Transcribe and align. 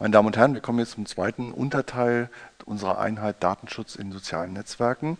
Meine 0.00 0.12
Damen 0.12 0.28
und 0.28 0.36
Herren, 0.36 0.54
wir 0.54 0.60
kommen 0.60 0.78
jetzt 0.78 0.92
zum 0.92 1.06
zweiten 1.06 1.50
Unterteil 1.50 2.30
unserer 2.64 3.00
Einheit 3.00 3.42
Datenschutz 3.42 3.96
in 3.96 4.12
sozialen 4.12 4.52
Netzwerken. 4.52 5.18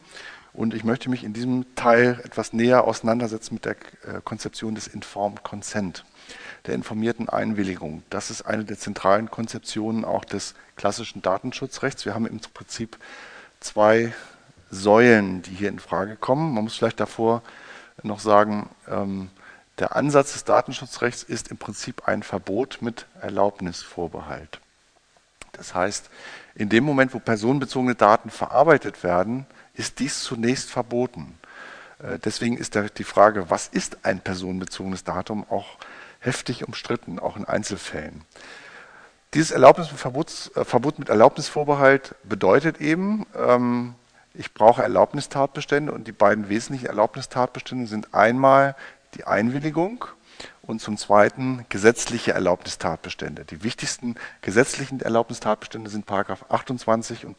Und 0.53 0.73
ich 0.73 0.85
möchte 0.85 1.11
mich 1.11 1.25
in 1.25 1.33
diesem 1.33 1.75
Teil 1.75 2.21
etwas 2.23 2.53
näher 2.53 2.85
auseinandersetzen 2.85 3.55
mit 3.55 3.65
der 3.65 3.73
äh, 3.73 4.21
Konzeption 4.23 4.77
des 4.77 4.87
Informed 4.87 5.43
Consent, 5.43 6.05
der 6.67 6.77
informierten 6.77 7.29
Einwilligung. 7.29 8.05
Das 8.09 8.31
ist 8.31 8.43
eine 8.43 8.65
der 8.65 8.79
zentralen 8.79 9.33
Konzeptionen 9.33 10.05
auch 10.05 10.25
des 10.25 10.55
klassischen 10.77 11.23
Datenschutzrechts. 11.23 12.05
Wir 12.05 12.15
haben 12.15 12.27
im 12.27 12.39
Prinzip 12.39 12.99
zwei 13.59 14.15
Säulen, 14.71 15.43
die 15.43 15.57
hier 15.57 15.71
in 15.71 15.81
Frage 15.81 16.15
kommen. 16.15 16.55
Man 16.55 16.63
muss 16.63 16.77
vielleicht 16.77 17.01
davor 17.01 17.43
noch 18.05 18.21
sagen, 18.21 18.71
ähm, 18.87 19.31
der 19.81 19.97
Ansatz 19.97 20.35
des 20.35 20.45
Datenschutzrechts 20.45 21.25
ist 21.25 21.49
im 21.49 21.57
Prinzip 21.57 22.07
ein 22.07 22.23
Verbot 22.23 22.79
mit 22.81 23.07
Erlaubnisvorbehalt. 23.21 24.61
Das 25.59 25.75
heißt, 25.75 26.09
in 26.55 26.69
dem 26.69 26.85
Moment, 26.85 27.13
wo 27.13 27.19
personenbezogene 27.19 27.95
Daten 27.95 28.31
verarbeitet 28.31 29.03
werden, 29.03 29.47
ist 29.75 29.99
dies 29.99 30.23
zunächst 30.23 30.71
verboten. 30.71 31.39
Äh, 31.99 32.19
deswegen 32.19 32.57
ist 32.57 32.75
die 32.97 33.05
Frage, 33.05 33.51
was 33.51 33.69
ist 33.69 34.05
ein 34.05 34.21
personenbezogenes 34.21 35.05
Datum, 35.05 35.45
auch 35.51 35.77
heftig 36.21 36.67
umstritten, 36.67 37.19
auch 37.19 37.37
in 37.37 37.45
Einzelfällen. 37.45 38.23
Dieses 39.35 39.51
Erlaubnisverbot 39.51 40.53
äh, 40.57 40.93
mit 40.99 41.09
Erlaubnisvorbehalt 41.11 42.15
bedeutet 42.25 42.81
eben, 42.81 43.27
ähm, 43.37 43.95
ich 44.35 44.55
brauche 44.55 44.83
Erlaubnistatbestände 44.83 45.93
und 45.93 46.07
die 46.07 46.13
beiden 46.13 46.49
wesentlichen 46.49 46.87
Erlaubnistatbestände 46.87 47.87
sind 47.87 48.15
einmal 48.15 48.75
die 49.15 49.25
Einwilligung 49.25 50.05
und 50.69 50.83
zum 50.83 50.99
Zweiten 50.99 51.65
gesetzliche 51.71 52.33
Erlaubnistatbestände. 52.33 53.47
Die 53.47 53.65
wichtigsten 53.65 54.17
gesetzlichen 54.43 55.01
Erlaubnistatbestände 55.01 55.89
sind 55.89 56.09
28 56.09 57.25
und 57.25 57.37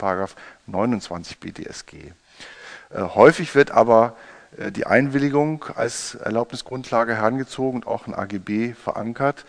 29 0.66 1.40
BDSG. 1.40 2.12
Äh, 2.90 3.02
häufig 3.02 3.54
wird 3.54 3.70
aber 3.70 4.18
äh, 4.58 4.72
die 4.72 4.88
Einwilligung 4.88 5.64
als 5.76 6.16
Erlaubnisgrundlage 6.16 7.16
herangezogen 7.16 7.84
und 7.84 7.88
auch 7.88 8.08
in 8.08 8.16
AGB 8.16 8.74
verankert. 8.74 9.46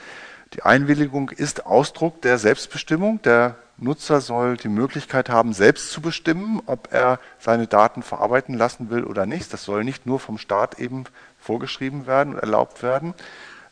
Die 0.53 0.63
Einwilligung 0.63 1.31
ist 1.31 1.65
Ausdruck 1.65 2.21
der 2.21 2.37
Selbstbestimmung. 2.37 3.23
Der 3.23 3.57
Nutzer 3.79 4.21
soll 4.21 4.59
die 4.59 4.69
Möglichkeit 4.69 5.31
haben, 5.31 5.55
selbst 5.55 5.91
zu 5.91 6.03
bestimmen, 6.03 6.61
ob 6.67 6.93
er 6.93 7.19
seine 7.39 7.67
Daten 7.67 8.03
verarbeiten 8.03 8.59
lassen 8.59 8.91
will 8.91 9.05
oder 9.05 9.25
nicht. 9.25 9.55
Das 9.55 9.65
soll 9.65 9.85
nicht 9.85 10.05
nur 10.05 10.21
vom 10.21 10.37
Staat 10.37 10.79
eben 10.79 11.05
vorgeschrieben 11.39 12.07
werden 12.07 12.35
und 12.35 12.41
erlaubt 12.41 12.83
werden. 12.83 13.15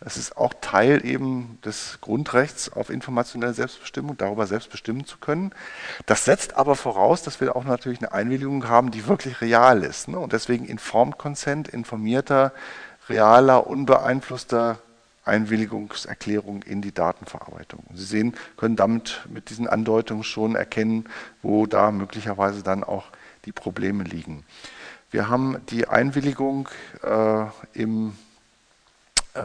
Es 0.01 0.17
ist 0.17 0.37
auch 0.37 0.55
Teil 0.61 1.05
eben 1.05 1.59
des 1.65 1.99
Grundrechts 2.01 2.71
auf 2.73 2.89
informationelle 2.89 3.53
Selbstbestimmung, 3.53 4.17
darüber 4.17 4.47
selbst 4.47 4.71
bestimmen 4.71 5.05
zu 5.05 5.19
können. 5.19 5.53
Das 6.07 6.25
setzt 6.25 6.57
aber 6.57 6.77
voraus, 6.77 7.23
dass 7.23 7.41
wir 7.41 7.57
auch 7.57 7.65
natürlich 7.65 7.99
eine 7.99 8.13
Einwilligung 8.13 8.69
haben, 8.69 8.93
die 8.93 9.09
wirklich 9.09 9.41
real 9.41 9.83
ist. 9.83 10.09
Ne? 10.09 10.19
Und 10.19 10.33
deswegen 10.33 10.67
Informed 10.67 11.19
Consent, 11.19 11.69
informierter, 11.69 12.53
realer, 13.09 13.67
unbeeinflusster 13.67 14.79
Einwilligungserklärung 15.25 16.63
in 16.63 16.81
die 16.81 16.93
Datenverarbeitung. 16.93 17.85
Sie 17.93 18.05
sehen, 18.05 18.35
können 18.57 18.77
damit 18.77 19.27
mit 19.29 19.51
diesen 19.51 19.69
Andeutungen 19.69 20.25
schon 20.25 20.55
erkennen, 20.55 21.05
wo 21.43 21.67
da 21.67 21.91
möglicherweise 21.91 22.63
dann 22.63 22.85
auch 22.85 23.05
die 23.45 23.53
Probleme 23.53 24.05
liegen. 24.05 24.45
Wir 25.11 25.29
haben 25.29 25.59
die 25.71 25.89
Einwilligung 25.89 26.69
äh, 27.03 27.45
im 27.73 28.17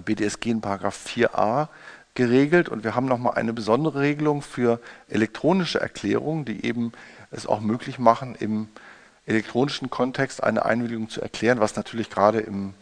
BDSG 0.05 0.51
in 0.51 0.61
4a 0.61 1.67
geregelt 2.15 2.69
und 2.69 2.83
wir 2.83 2.95
haben 2.95 3.07
nochmal 3.07 3.35
eine 3.35 3.53
besondere 3.53 4.01
Regelung 4.01 4.41
für 4.41 4.79
elektronische 5.09 5.81
Erklärungen, 5.81 6.45
die 6.45 6.65
eben 6.65 6.91
es 7.31 7.47
auch 7.47 7.59
möglich 7.59 7.97
machen, 7.97 8.35
im 8.35 8.67
elektronischen 9.25 9.89
Kontext 9.89 10.43
eine 10.43 10.66
Einwilligung 10.66 11.09
zu 11.09 11.22
erklären, 11.22 11.59
was 11.59 11.75
natürlich 11.75 12.09
gerade 12.09 12.39
im, 12.39 12.73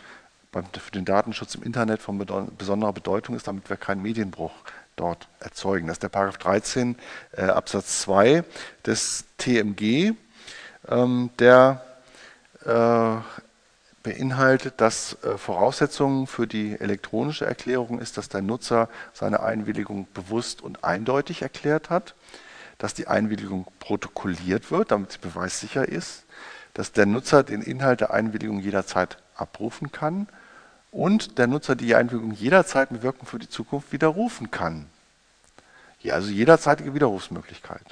beim, 0.51 0.65
für 0.65 0.91
den 0.91 1.05
Datenschutz 1.05 1.55
im 1.55 1.63
Internet 1.63 2.01
von 2.01 2.17
besonderer 2.57 2.93
Bedeutung 2.93 3.35
ist, 3.35 3.47
damit 3.47 3.69
wir 3.69 3.77
keinen 3.77 4.01
Medienbruch 4.01 4.53
dort 4.95 5.27
erzeugen. 5.39 5.87
Das 5.87 5.95
ist 5.95 6.03
der 6.03 6.09
Paragraph 6.09 6.37
13 6.39 6.97
äh, 7.33 7.43
Absatz 7.43 8.01
2 8.01 8.43
des 8.85 9.25
TMG, 9.37 10.13
ähm, 10.89 11.29
der 11.39 11.83
äh, 12.65 13.15
beinhaltet, 14.03 14.75
dass 14.77 15.17
äh, 15.23 15.37
Voraussetzungen 15.37 16.27
für 16.27 16.47
die 16.47 16.79
elektronische 16.79 17.45
Erklärung 17.45 17.99
ist, 17.99 18.17
dass 18.17 18.29
der 18.29 18.41
Nutzer 18.41 18.89
seine 19.13 19.41
Einwilligung 19.41 20.07
bewusst 20.13 20.61
und 20.61 20.83
eindeutig 20.83 21.41
erklärt 21.41 21.89
hat, 21.89 22.15
dass 22.77 22.93
die 22.93 23.07
Einwilligung 23.07 23.67
protokolliert 23.79 24.71
wird, 24.71 24.91
damit 24.91 25.11
sie 25.11 25.19
beweissicher 25.19 25.87
ist, 25.87 26.23
dass 26.73 26.91
der 26.91 27.05
Nutzer 27.05 27.43
den 27.43 27.61
Inhalt 27.61 28.01
der 28.01 28.13
Einwilligung 28.13 28.59
jederzeit 28.59 29.17
abrufen 29.35 29.91
kann 29.91 30.27
und 30.91 31.37
der 31.37 31.47
Nutzer 31.47 31.75
die 31.75 31.95
Einwilligung 31.95 32.31
jederzeit 32.31 32.91
mit 32.91 33.03
Wirkung 33.03 33.27
für 33.27 33.39
die 33.39 33.49
Zukunft 33.49 33.91
widerrufen 33.91 34.51
kann. 34.51 34.87
Also 36.09 36.31
jederzeitige 36.31 36.95
Widerrufsmöglichkeit. 36.95 37.83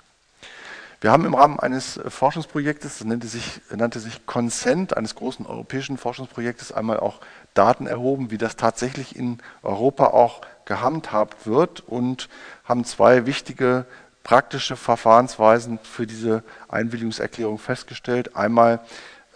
Wir 1.02 1.12
haben 1.14 1.24
im 1.24 1.34
Rahmen 1.34 1.60
eines 1.60 1.96
äh, 1.96 2.10
Forschungsprojektes, 2.10 3.00
das 3.00 3.08
nannte 3.08 3.28
sich, 3.28 3.62
nannte 3.74 4.00
sich 4.00 4.26
Consent, 4.26 4.98
eines 4.98 5.16
großen 5.16 5.46
europäischen 5.46 5.98
Forschungsprojektes, 5.98 6.74
einmal 6.74 7.00
auch 7.00 7.22
Daten 7.54 7.88
erhoben, 7.88 8.32
wie 8.32 8.38
das 8.38 8.58
tatsächlich 8.58 9.16
in 9.16 9.38
Europa 9.64 10.08
auch 10.08 10.42
gehandhabt 10.66 11.48
wird 11.48 11.80
und 11.80 12.28
haben 12.66 12.84
zwei 12.84 13.26
wichtige 13.26 13.86
praktische 14.24 14.76
Verfahrensweisen 14.76 15.80
für 15.82 16.06
diese 16.06 16.44
Einwilligungserklärung 16.68 17.60
festgestellt. 17.60 18.36
Einmal 18.36 18.81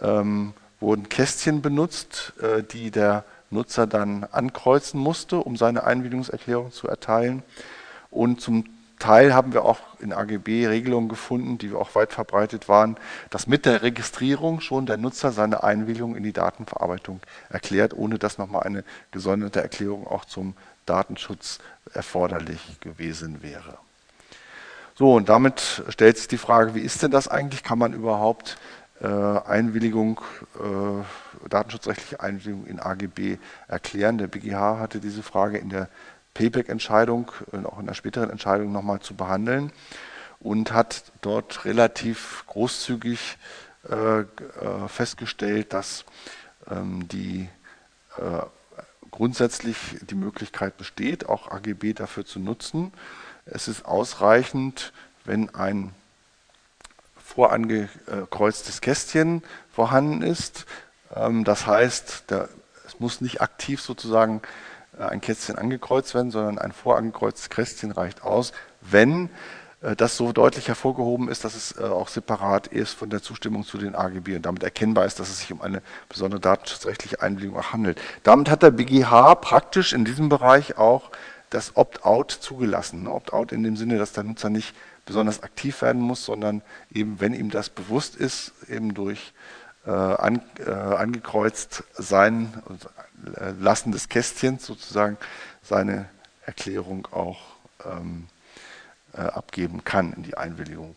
ähm, 0.02 0.52
wurden 0.80 1.08
Kästchen 1.08 1.62
benutzt, 1.62 2.34
äh, 2.42 2.62
die 2.62 2.90
der 2.90 3.24
Nutzer 3.50 3.86
dann 3.86 4.24
ankreuzen 4.30 5.00
musste, 5.00 5.38
um 5.38 5.56
seine 5.56 5.84
Einwilligungserklärung 5.84 6.72
zu 6.72 6.88
erteilen. 6.88 7.42
Und 8.10 8.42
zum 8.42 8.64
Teil 9.04 9.34
haben 9.34 9.52
wir 9.52 9.66
auch 9.66 9.80
in 10.00 10.14
AGB 10.14 10.66
Regelungen 10.66 11.10
gefunden, 11.10 11.58
die 11.58 11.74
auch 11.74 11.94
weit 11.94 12.14
verbreitet 12.14 12.70
waren, 12.70 12.96
dass 13.28 13.46
mit 13.46 13.66
der 13.66 13.82
Registrierung 13.82 14.62
schon 14.62 14.86
der 14.86 14.96
Nutzer 14.96 15.30
seine 15.30 15.62
Einwilligung 15.62 16.16
in 16.16 16.22
die 16.22 16.32
Datenverarbeitung 16.32 17.20
erklärt, 17.50 17.92
ohne 17.92 18.18
dass 18.18 18.38
nochmal 18.38 18.62
eine 18.62 18.82
gesonderte 19.10 19.60
Erklärung 19.60 20.06
auch 20.06 20.24
zum 20.24 20.54
Datenschutz 20.86 21.58
erforderlich 21.92 22.80
gewesen 22.80 23.42
wäre. 23.42 23.76
So, 24.94 25.12
und 25.12 25.28
damit 25.28 25.82
stellt 25.90 26.16
sich 26.16 26.28
die 26.28 26.38
Frage, 26.38 26.74
wie 26.74 26.80
ist 26.80 27.02
denn 27.02 27.10
das 27.10 27.28
eigentlich? 27.28 27.62
Kann 27.62 27.78
man 27.78 27.92
überhaupt 27.92 28.56
äh, 29.02 29.06
Einwilligung, 29.06 30.22
äh, 30.54 31.48
datenschutzrechtliche 31.50 32.20
Einwilligung 32.20 32.64
in 32.64 32.80
AGB 32.80 33.36
erklären? 33.68 34.16
Der 34.16 34.28
BGH 34.28 34.78
hatte 34.78 35.00
diese 35.00 35.22
Frage 35.22 35.58
in 35.58 35.68
der 35.68 35.88
Payback-Entscheidung 36.34 37.30
und 37.52 37.66
auch 37.66 37.78
in 37.78 37.86
der 37.86 37.94
späteren 37.94 38.30
Entscheidung 38.30 38.72
nochmal 38.72 39.00
zu 39.00 39.14
behandeln 39.14 39.72
und 40.40 40.72
hat 40.72 41.04
dort 41.22 41.64
relativ 41.64 42.44
großzügig 42.48 43.38
äh, 43.88 44.20
äh, 44.20 44.26
festgestellt, 44.88 45.72
dass 45.72 46.04
ähm, 46.70 47.08
die 47.08 47.48
äh, 48.18 48.42
grundsätzlich 49.10 49.76
die 50.02 50.16
Möglichkeit 50.16 50.76
besteht, 50.76 51.28
auch 51.28 51.50
AGB 51.50 51.92
dafür 51.92 52.26
zu 52.26 52.40
nutzen. 52.40 52.92
Es 53.46 53.68
ist 53.68 53.86
ausreichend, 53.86 54.92
wenn 55.24 55.54
ein 55.54 55.94
vorangekreuztes 57.16 58.80
Kästchen 58.80 59.42
vorhanden 59.72 60.22
ist. 60.22 60.66
Ähm, 61.14 61.44
das 61.44 61.66
heißt, 61.66 62.30
der, 62.30 62.48
es 62.86 63.00
muss 63.00 63.20
nicht 63.20 63.40
aktiv 63.40 63.80
sozusagen 63.80 64.38
äh, 64.38 64.73
ein 64.98 65.20
Kästchen 65.20 65.56
angekreuzt 65.56 66.14
werden, 66.14 66.30
sondern 66.30 66.58
ein 66.58 66.72
vorangekreuztes 66.72 67.50
Kästchen 67.50 67.90
reicht 67.90 68.22
aus, 68.22 68.52
wenn 68.80 69.30
äh, 69.84 69.96
das 69.96 70.16
so 70.16 70.32
deutlich 70.32 70.68
hervorgehoben 70.68 71.28
ist, 71.28 71.44
dass 71.44 71.54
es 71.54 71.78
äh, 71.78 71.82
auch 71.82 72.08
separat 72.08 72.66
ist 72.66 72.92
von 72.92 73.10
der 73.10 73.22
Zustimmung 73.22 73.64
zu 73.64 73.78
den 73.78 73.94
AGB 73.94 74.36
und 74.36 74.46
damit 74.46 74.62
erkennbar 74.62 75.06
ist, 75.06 75.20
dass 75.20 75.28
es 75.28 75.40
sich 75.40 75.52
um 75.52 75.60
eine 75.60 75.82
besondere 76.08 76.40
datenschutzrechtliche 76.40 77.22
Einwilligung 77.22 77.62
handelt. 77.72 78.00
Damit 78.22 78.50
hat 78.50 78.62
der 78.62 78.70
BGH 78.70 79.36
praktisch 79.36 79.92
in 79.92 80.04
diesem 80.04 80.28
Bereich 80.28 80.78
auch 80.78 81.10
das 81.50 81.76
Opt-out 81.76 82.32
zugelassen. 82.32 83.06
Opt-out 83.06 83.52
in 83.52 83.62
dem 83.62 83.76
Sinne, 83.76 83.98
dass 83.98 84.12
der 84.12 84.24
Nutzer 84.24 84.50
nicht 84.50 84.74
besonders 85.06 85.42
aktiv 85.42 85.82
werden 85.82 86.00
muss, 86.00 86.24
sondern 86.24 86.62
eben, 86.92 87.20
wenn 87.20 87.34
ihm 87.34 87.50
das 87.50 87.68
bewusst 87.68 88.16
ist, 88.16 88.52
eben 88.68 88.94
durch 88.94 89.20
äh, 89.20 89.63
an, 89.90 90.42
äh, 90.58 90.70
angekreuzt 90.70 91.84
sein 91.94 92.62
äh, 93.36 93.50
Lassen 93.60 93.92
des 93.92 94.08
Kästchens 94.08 94.64
sozusagen 94.64 95.18
seine 95.62 96.08
Erklärung 96.46 97.06
auch 97.10 97.40
ähm, 97.84 98.28
äh, 99.12 99.20
abgeben 99.20 99.84
kann 99.84 100.12
in 100.14 100.22
die 100.22 100.36
Einwilligung. 100.36 100.94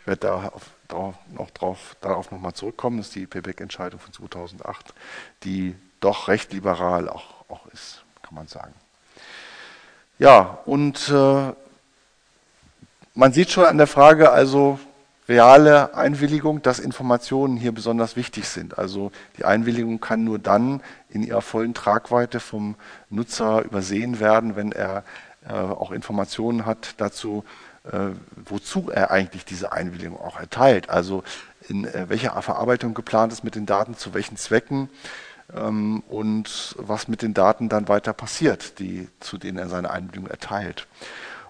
Ich 0.00 0.06
werde 0.06 0.20
darauf, 0.20 0.62
darauf 0.88 1.14
noch 1.32 1.50
drauf, 1.50 1.96
darauf 2.00 2.30
nochmal 2.30 2.54
zurückkommen. 2.54 2.98
Das 2.98 3.08
ist 3.08 3.14
die 3.14 3.26
Payback-Entscheidung 3.26 4.00
von 4.00 4.12
2008, 4.12 4.94
die 5.44 5.76
doch 6.00 6.28
recht 6.28 6.52
liberal 6.52 7.08
auch, 7.08 7.44
auch 7.48 7.66
ist, 7.66 8.04
kann 8.22 8.34
man 8.34 8.46
sagen. 8.46 8.74
Ja, 10.18 10.58
und 10.64 11.08
äh, 11.10 11.52
man 13.14 13.32
sieht 13.32 13.50
schon 13.50 13.66
an 13.66 13.78
der 13.78 13.86
Frage, 13.86 14.30
also 14.30 14.80
reale 15.28 15.94
Einwilligung, 15.94 16.62
dass 16.62 16.78
Informationen 16.78 17.56
hier 17.56 17.72
besonders 17.72 18.16
wichtig 18.16 18.48
sind. 18.48 18.78
Also 18.78 19.12
die 19.36 19.44
Einwilligung 19.44 20.00
kann 20.00 20.24
nur 20.24 20.38
dann 20.38 20.82
in 21.10 21.22
ihrer 21.22 21.42
vollen 21.42 21.74
Tragweite 21.74 22.40
vom 22.40 22.76
Nutzer 23.10 23.62
übersehen 23.64 24.20
werden, 24.20 24.56
wenn 24.56 24.72
er 24.72 25.04
äh, 25.46 25.52
auch 25.52 25.92
Informationen 25.92 26.64
hat 26.64 26.94
dazu, 26.96 27.44
äh, 27.84 28.10
wozu 28.36 28.90
er 28.90 29.10
eigentlich 29.10 29.44
diese 29.44 29.72
Einwilligung 29.72 30.18
auch 30.18 30.40
erteilt. 30.40 30.88
Also 30.88 31.22
in 31.68 31.84
äh, 31.84 32.08
welcher 32.08 32.40
Verarbeitung 32.40 32.94
geplant 32.94 33.32
ist 33.32 33.44
mit 33.44 33.54
den 33.54 33.66
Daten, 33.66 33.96
zu 33.96 34.14
welchen 34.14 34.36
Zwecken 34.36 34.88
ähm, 35.54 36.02
und 36.08 36.74
was 36.78 37.08
mit 37.08 37.22
den 37.22 37.34
Daten 37.34 37.68
dann 37.68 37.88
weiter 37.88 38.12
passiert, 38.12 38.78
die, 38.78 39.08
zu 39.20 39.36
denen 39.36 39.58
er 39.58 39.68
seine 39.68 39.90
Einwilligung 39.90 40.28
erteilt. 40.28 40.86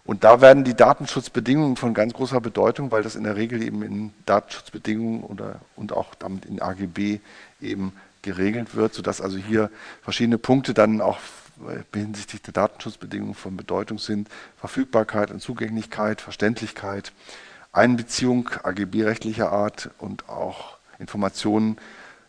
Und 0.09 0.25
da 0.25 0.41
werden 0.41 0.65
die 0.65 0.73
Datenschutzbedingungen 0.73 1.77
von 1.77 1.93
ganz 1.93 2.15
großer 2.15 2.41
Bedeutung, 2.41 2.91
weil 2.91 3.03
das 3.03 3.15
in 3.15 3.25
der 3.25 3.37
Regel 3.37 3.63
eben 3.63 3.83
in 3.83 4.15
Datenschutzbedingungen 4.25 5.23
oder, 5.23 5.57
und 5.77 5.93
auch 5.93 6.15
damit 6.15 6.47
in 6.47 6.63
AGB 6.63 7.21
eben 7.61 7.93
geregelt 8.23 8.75
wird, 8.75 8.95
sodass 8.95 9.21
also 9.21 9.37
hier 9.37 9.71
verschiedene 10.01 10.39
Punkte 10.39 10.73
dann 10.73 11.03
auch 11.03 11.19
hinsichtlich 11.93 12.41
der 12.41 12.55
Datenschutzbedingungen 12.55 13.35
von 13.35 13.59
Bedeutung 13.59 13.99
sind. 13.99 14.31
Verfügbarkeit 14.57 15.31
und 15.31 15.43
Zugänglichkeit, 15.43 16.23
Verständlichkeit, 16.23 17.13
Einbeziehung 17.73 18.49
AGB-rechtlicher 18.63 19.53
Art 19.53 19.91
und 19.99 20.31
auch 20.31 20.79
Informationen 20.99 21.77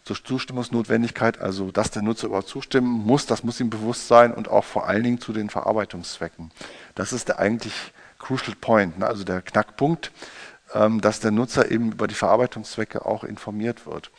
zur 0.10 0.24
Zustimmungsnotwendigkeit, 0.26 1.40
also 1.40 1.70
dass 1.72 1.92
der 1.92 2.02
Nutzer 2.02 2.28
überhaupt 2.28 2.48
zustimmen 2.48 3.06
muss, 3.06 3.28
das 3.28 3.44
muss 3.44 3.60
ihm 3.60 3.70
bewusst 3.70 4.08
sein 4.08 4.34
und 4.34 4.48
auch 4.48 4.64
vor 4.64 4.88
allen 4.88 5.04
Dingen 5.04 5.22
zu 5.22 5.34
den 5.34 5.52
Verarbeitungszwecken. 5.52 6.50
Das 6.96 7.14
ist 7.14 7.28
der 7.28 7.38
eigentlich 7.38 7.94
Crucial 8.18 8.58
Point, 8.60 8.98
ne, 8.98 9.06
also 9.06 9.24
der 9.24 9.44
Knackpunkt, 9.44 10.12
ähm, 10.74 11.00
dass 11.00 11.20
der 11.20 11.30
Nutzer 11.30 11.70
eben 11.70 11.92
über 11.92 12.08
die 12.08 12.16
Verarbeitungszwecke 12.16 13.06
auch 13.06 13.24
informiert 13.24 13.86
wird. 13.86 14.10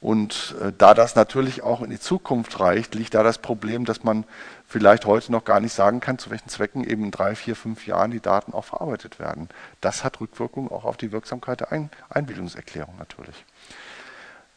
Und 0.00 0.54
äh, 0.62 0.72
da 0.76 0.94
das 0.94 1.16
natürlich 1.16 1.62
auch 1.62 1.82
in 1.82 1.90
die 1.90 1.98
Zukunft 1.98 2.60
reicht, 2.60 2.94
liegt 2.94 3.14
da 3.14 3.24
das 3.24 3.38
Problem, 3.38 3.84
dass 3.84 4.04
man 4.04 4.24
vielleicht 4.68 5.04
heute 5.04 5.32
noch 5.32 5.44
gar 5.44 5.58
nicht 5.58 5.72
sagen 5.72 5.98
kann, 5.98 6.18
zu 6.18 6.30
welchen 6.30 6.48
Zwecken 6.48 6.84
eben 6.84 7.06
in 7.06 7.10
drei, 7.10 7.34
vier, 7.34 7.56
fünf 7.56 7.88
Jahren 7.88 8.12
die 8.12 8.20
Daten 8.20 8.52
auch 8.52 8.66
verarbeitet 8.66 9.18
werden. 9.18 9.48
Das 9.80 10.04
hat 10.04 10.20
Rückwirkungen 10.20 10.70
auch 10.70 10.84
auf 10.84 10.96
die 10.96 11.10
Wirksamkeit 11.10 11.58
der 11.58 11.72
Ein 11.72 11.90
Einbildungserklärung 12.08 12.96
natürlich. 12.98 13.44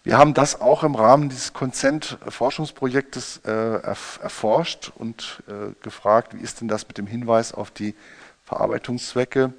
Wir 0.05 0.17
haben 0.17 0.33
das 0.33 0.59
auch 0.59 0.83
im 0.83 0.95
Rahmen 0.95 1.29
dieses 1.29 1.53
Consent-Forschungsprojektes 1.53 3.41
äh, 3.45 3.81
erf 3.83 4.19
erforscht 4.21 4.91
und 4.95 5.41
äh, 5.47 5.73
gefragt, 5.81 6.33
wie 6.35 6.43
ist 6.43 6.59
denn 6.59 6.67
das 6.67 6.85
mit 6.85 6.97
dem 6.97 7.07
Hinweis 7.07 7.53
auf 7.53 7.71
die 7.71 7.95
Verarbeitungszwecke. 8.43 9.53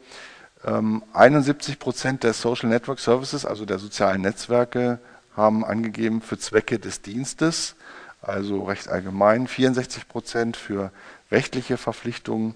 Ähm, 0.66 1.02
71 1.14 1.78
Prozent 1.78 2.24
der 2.24 2.34
Social 2.34 2.68
Network 2.68 3.00
Services, 3.00 3.46
also 3.46 3.64
der 3.64 3.78
sozialen 3.78 4.20
Netzwerke, 4.20 4.98
haben 5.34 5.64
angegeben 5.64 6.20
für 6.20 6.38
Zwecke 6.38 6.78
des 6.78 7.00
Dienstes, 7.00 7.74
also 8.20 8.64
recht 8.64 8.88
allgemein, 8.88 9.48
64 9.48 10.08
Prozent 10.08 10.58
für 10.58 10.92
rechtliche 11.30 11.78
Verpflichtungen, 11.78 12.54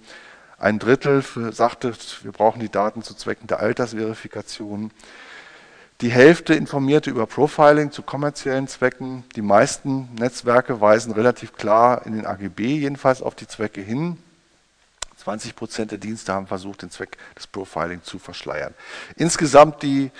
ein 0.58 0.78
Drittel 0.78 1.22
für, 1.22 1.52
sagte, 1.52 1.94
wir 2.22 2.32
brauchen 2.32 2.60
die 2.60 2.68
Daten 2.68 3.02
zu 3.02 3.14
Zwecken 3.14 3.46
der 3.46 3.60
Altersverifikation. 3.60 4.90
Die 6.00 6.12
Hälfte 6.12 6.54
informierte 6.54 7.10
über 7.10 7.26
Profiling 7.26 7.90
zu 7.90 8.02
kommerziellen 8.02 8.68
Zwecken. 8.68 9.24
Die 9.34 9.42
meisten 9.42 10.08
Netzwerke 10.14 10.80
weisen 10.80 11.12
relativ 11.12 11.54
klar 11.54 12.06
in 12.06 12.12
den 12.12 12.24
AGB 12.24 12.76
jedenfalls 12.76 13.20
auf 13.20 13.34
die 13.34 13.48
Zwecke 13.48 13.80
hin. 13.80 14.16
20 15.16 15.56
Prozent 15.56 15.90
der 15.90 15.98
Dienste 15.98 16.32
haben 16.32 16.46
versucht, 16.46 16.82
den 16.82 16.92
Zweck 16.92 17.18
des 17.36 17.48
Profiling 17.48 18.04
zu 18.04 18.20
verschleiern. 18.20 18.74
Insgesamt 19.16 19.82
die, 19.82 20.12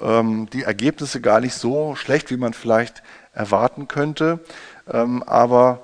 ähm, 0.00 0.48
die 0.54 0.62
Ergebnisse 0.62 1.20
gar 1.20 1.40
nicht 1.40 1.54
so 1.54 1.94
schlecht, 1.96 2.30
wie 2.30 2.38
man 2.38 2.54
vielleicht 2.54 3.02
erwarten 3.34 3.88
könnte. 3.88 4.40
Ähm, 4.90 5.22
aber 5.22 5.82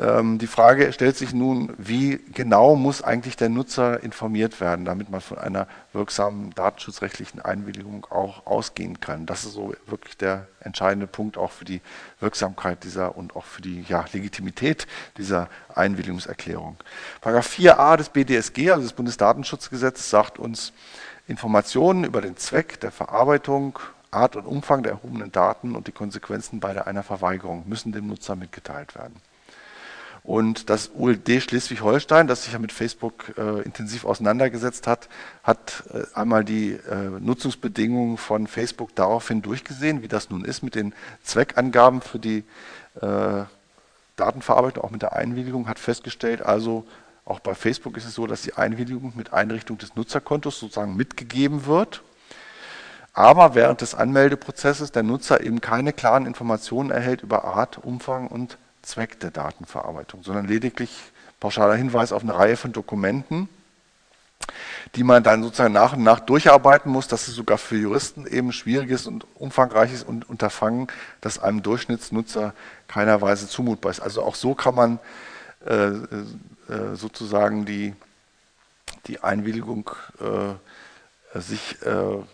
die 0.00 0.46
Frage 0.46 0.94
stellt 0.94 1.18
sich 1.18 1.34
nun, 1.34 1.74
wie 1.76 2.20
genau 2.32 2.74
muss 2.74 3.02
eigentlich 3.02 3.36
der 3.36 3.50
Nutzer 3.50 4.02
informiert 4.02 4.58
werden, 4.58 4.86
damit 4.86 5.10
man 5.10 5.20
von 5.20 5.36
einer 5.36 5.68
wirksamen 5.92 6.54
datenschutzrechtlichen 6.54 7.42
Einwilligung 7.42 8.06
auch 8.08 8.46
ausgehen 8.46 9.00
kann. 9.00 9.26
Das 9.26 9.44
ist 9.44 9.52
so 9.52 9.74
wirklich 9.84 10.16
der 10.16 10.46
entscheidende 10.60 11.06
Punkt 11.06 11.36
auch 11.36 11.50
für 11.50 11.66
die 11.66 11.82
Wirksamkeit 12.18 12.82
dieser 12.84 13.14
und 13.14 13.36
auch 13.36 13.44
für 13.44 13.60
die 13.60 13.82
ja, 13.90 14.06
Legitimität 14.10 14.86
dieser 15.18 15.50
Einwilligungserklärung. 15.74 16.78
Paragraph 17.20 17.54
4a 17.58 17.98
des 17.98 18.08
BDSG, 18.08 18.70
also 18.70 18.84
des 18.84 18.94
Bundesdatenschutzgesetzes, 18.94 20.08
sagt 20.08 20.38
uns, 20.38 20.72
Informationen 21.28 22.04
über 22.04 22.22
den 22.22 22.38
Zweck 22.38 22.80
der 22.80 22.90
Verarbeitung, 22.90 23.78
Art 24.10 24.34
und 24.34 24.46
Umfang 24.46 24.82
der 24.82 24.92
erhobenen 24.92 25.30
Daten 25.30 25.76
und 25.76 25.88
die 25.88 25.92
Konsequenzen 25.92 26.58
bei 26.58 26.86
einer 26.86 27.02
Verweigerung 27.02 27.68
müssen 27.68 27.92
dem 27.92 28.06
Nutzer 28.06 28.34
mitgeteilt 28.34 28.94
werden. 28.94 29.20
Und 30.22 30.68
das 30.68 30.90
ULD 30.94 31.42
Schleswig-Holstein, 31.42 32.26
das 32.26 32.44
sich 32.44 32.52
ja 32.52 32.58
mit 32.58 32.72
Facebook 32.72 33.34
äh, 33.38 33.62
intensiv 33.62 34.04
auseinandergesetzt 34.04 34.86
hat, 34.86 35.08
hat 35.42 35.84
äh, 35.92 36.02
einmal 36.14 36.44
die 36.44 36.72
äh, 36.72 37.20
Nutzungsbedingungen 37.20 38.16
von 38.16 38.46
Facebook 38.46 38.94
daraufhin 38.94 39.42
durchgesehen, 39.42 40.02
wie 40.02 40.08
das 40.08 40.30
nun 40.30 40.44
ist 40.44 40.62
mit 40.62 40.74
den 40.74 40.94
Zweckangaben 41.22 42.02
für 42.02 42.18
die 42.18 42.44
äh, 43.00 43.44
Datenverarbeitung, 44.16 44.84
auch 44.84 44.90
mit 44.90 45.02
der 45.02 45.14
Einwilligung, 45.14 45.68
hat 45.68 45.78
festgestellt, 45.78 46.42
also 46.42 46.84
auch 47.24 47.40
bei 47.40 47.54
Facebook 47.54 47.96
ist 47.96 48.06
es 48.06 48.14
so, 48.14 48.26
dass 48.26 48.42
die 48.42 48.54
Einwilligung 48.54 49.12
mit 49.16 49.32
Einrichtung 49.32 49.78
des 49.78 49.94
Nutzerkontos 49.94 50.58
sozusagen 50.58 50.96
mitgegeben 50.96 51.64
wird. 51.66 52.02
Aber 53.12 53.54
während 53.54 53.80
des 53.80 53.94
Anmeldeprozesses 53.94 54.92
der 54.92 55.02
Nutzer 55.02 55.42
eben 55.42 55.60
keine 55.60 55.92
klaren 55.92 56.26
Informationen 56.26 56.90
erhält 56.90 57.22
über 57.22 57.44
Art, 57.44 57.78
Umfang 57.78 58.28
und 58.28 58.58
Zweck 58.90 59.20
der 59.20 59.30
Datenverarbeitung, 59.30 60.22
sondern 60.22 60.46
lediglich 60.46 60.90
pauschaler 61.38 61.74
Hinweis 61.74 62.12
auf 62.12 62.22
eine 62.22 62.36
Reihe 62.36 62.56
von 62.56 62.72
Dokumenten, 62.72 63.48
die 64.94 65.04
man 65.04 65.22
dann 65.22 65.42
sozusagen 65.42 65.72
nach 65.72 65.92
und 65.92 66.02
nach 66.02 66.20
durcharbeiten 66.20 66.90
muss. 66.90 67.06
Das 67.06 67.28
ist 67.28 67.36
sogar 67.36 67.56
für 67.56 67.76
Juristen 67.76 68.26
eben 68.26 68.52
schwieriges 68.52 69.06
und 69.06 69.26
umfangreiches 69.36 70.02
Unterfangen, 70.02 70.88
das 71.20 71.38
einem 71.38 71.62
Durchschnittsnutzer 71.62 72.52
keiner 72.88 73.20
Weise 73.20 73.48
zumutbar 73.48 73.90
ist. 73.90 74.00
Also 74.00 74.22
auch 74.22 74.34
so 74.34 74.54
kann 74.54 74.74
man 74.74 74.98
äh, 75.66 75.86
äh, 75.86 76.94
sozusagen 76.94 77.64
die, 77.64 77.94
die 79.06 79.22
Einwilligung 79.22 79.90
äh, 80.20 81.38
sich 81.38 81.76
äh, 81.84 81.90
äh, 81.90 82.24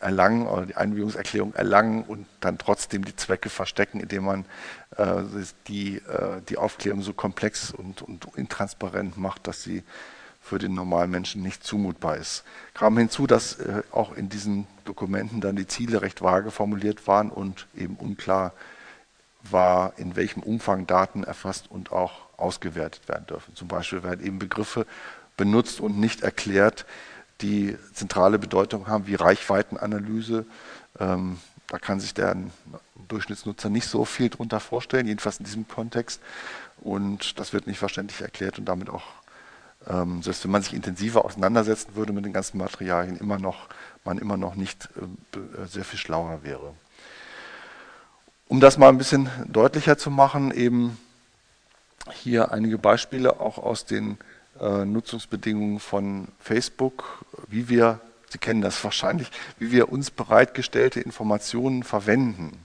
erlangen 0.00 0.46
oder 0.46 0.66
die 0.66 0.76
Einwilligungserklärung 0.76 1.54
erlangen 1.54 2.02
und 2.02 2.26
dann 2.40 2.58
trotzdem 2.58 3.04
die 3.04 3.16
Zwecke 3.16 3.50
verstecken, 3.50 4.00
indem 4.00 4.24
man 4.24 4.44
äh, 4.96 5.22
die, 5.66 5.96
äh, 5.96 6.40
die 6.48 6.56
Aufklärung 6.56 7.02
so 7.02 7.12
komplex 7.12 7.70
und, 7.70 8.02
und 8.02 8.26
intransparent 8.36 9.16
macht, 9.16 9.46
dass 9.46 9.62
sie 9.62 9.82
für 10.40 10.58
den 10.58 10.74
normalen 10.74 11.10
Menschen 11.10 11.42
nicht 11.42 11.62
zumutbar 11.62 12.16
ist. 12.16 12.44
Kam 12.74 12.96
hinzu, 12.96 13.26
dass 13.26 13.58
äh, 13.58 13.82
auch 13.92 14.12
in 14.12 14.28
diesen 14.28 14.66
Dokumenten 14.84 15.40
dann 15.40 15.56
die 15.56 15.66
Ziele 15.66 16.02
recht 16.02 16.22
vage 16.22 16.50
formuliert 16.50 17.06
waren 17.06 17.30
und 17.30 17.66
eben 17.76 17.96
unklar 17.96 18.52
war, 19.42 19.92
in 19.98 20.16
welchem 20.16 20.42
Umfang 20.42 20.86
Daten 20.86 21.22
erfasst 21.22 21.70
und 21.70 21.92
auch 21.92 22.28
ausgewertet 22.36 23.08
werden 23.08 23.26
dürfen. 23.26 23.54
Zum 23.54 23.68
Beispiel 23.68 24.02
werden 24.02 24.24
eben 24.24 24.38
Begriffe 24.38 24.86
benutzt 25.36 25.80
und 25.80 25.98
nicht 25.98 26.22
erklärt, 26.22 26.86
die 27.40 27.76
zentrale 27.92 28.38
Bedeutung 28.38 28.88
haben, 28.88 29.06
wie 29.06 29.14
Reichweitenanalyse. 29.14 30.44
Ähm, 30.98 31.38
da 31.68 31.78
kann 31.78 32.00
sich 32.00 32.14
der 32.14 32.36
Durchschnittsnutzer 33.08 33.68
nicht 33.70 33.86
so 33.86 34.04
viel 34.04 34.30
drunter 34.30 34.60
vorstellen, 34.60 35.06
jedenfalls 35.06 35.38
in 35.38 35.44
diesem 35.44 35.68
Kontext. 35.68 36.20
Und 36.80 37.38
das 37.38 37.52
wird 37.52 37.66
nicht 37.66 37.78
verständlich 37.78 38.20
erklärt 38.20 38.58
und 38.58 38.64
damit 38.64 38.88
auch, 38.88 39.04
ähm, 39.86 40.22
selbst 40.22 40.44
wenn 40.44 40.50
man 40.50 40.62
sich 40.62 40.74
intensiver 40.74 41.24
auseinandersetzen 41.24 41.94
würde 41.94 42.12
mit 42.12 42.24
den 42.24 42.32
ganzen 42.32 42.58
Materialien, 42.58 43.16
immer 43.18 43.38
noch, 43.38 43.68
man 44.04 44.18
immer 44.18 44.36
noch 44.36 44.54
nicht 44.54 44.88
äh, 44.96 45.66
sehr 45.66 45.84
viel 45.84 45.98
schlauer 45.98 46.42
wäre. 46.42 46.74
Um 48.48 48.60
das 48.60 48.78
mal 48.78 48.88
ein 48.88 48.98
bisschen 48.98 49.28
deutlicher 49.46 49.98
zu 49.98 50.10
machen, 50.10 50.50
eben 50.52 50.98
hier 52.12 52.50
einige 52.50 52.78
Beispiele 52.78 53.40
auch 53.40 53.58
aus 53.58 53.84
den 53.84 54.16
äh, 54.60 54.84
Nutzungsbedingungen 54.84 55.80
von 55.80 56.28
Facebook, 56.38 57.24
wie 57.48 57.68
wir, 57.68 58.00
Sie 58.28 58.38
kennen 58.38 58.60
das 58.60 58.82
wahrscheinlich, 58.84 59.30
wie 59.58 59.72
wir 59.72 59.90
uns 59.90 60.10
bereitgestellte 60.10 61.00
Informationen 61.00 61.82
verwenden. 61.82 62.58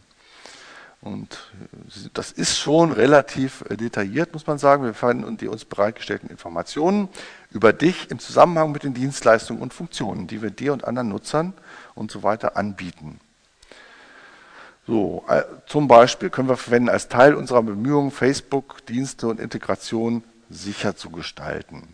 Und 1.01 1.51
äh, 1.85 2.09
das 2.13 2.31
ist 2.31 2.57
schon 2.57 2.91
relativ 2.91 3.63
äh, 3.69 3.77
detailliert, 3.77 4.33
muss 4.33 4.47
man 4.47 4.57
sagen. 4.57 4.83
Wir 4.83 4.93
verwenden 4.93 5.37
die 5.37 5.47
uns 5.47 5.65
bereitgestellten 5.65 6.29
Informationen 6.29 7.09
über 7.51 7.73
dich 7.73 8.09
im 8.09 8.19
Zusammenhang 8.19 8.71
mit 8.71 8.83
den 8.83 8.93
Dienstleistungen 8.93 9.61
und 9.61 9.73
Funktionen, 9.73 10.27
die 10.27 10.41
wir 10.41 10.49
dir 10.49 10.73
und 10.73 10.85
anderen 10.85 11.09
Nutzern 11.09 11.53
und 11.95 12.11
so 12.11 12.23
weiter 12.23 12.57
anbieten. 12.57 13.19
So, 14.85 15.23
zum 15.65 15.87
Beispiel 15.87 16.29
können 16.29 16.49
wir 16.49 16.57
verwenden 16.57 16.89
als 16.89 17.07
Teil 17.07 17.35
unserer 17.35 17.63
Bemühungen, 17.63 18.11
Facebook, 18.11 18.85
Dienste 18.85 19.29
und 19.29 19.39
Integration 19.39 20.23
sicher 20.49 20.95
zu 20.95 21.09
gestalten. 21.09 21.87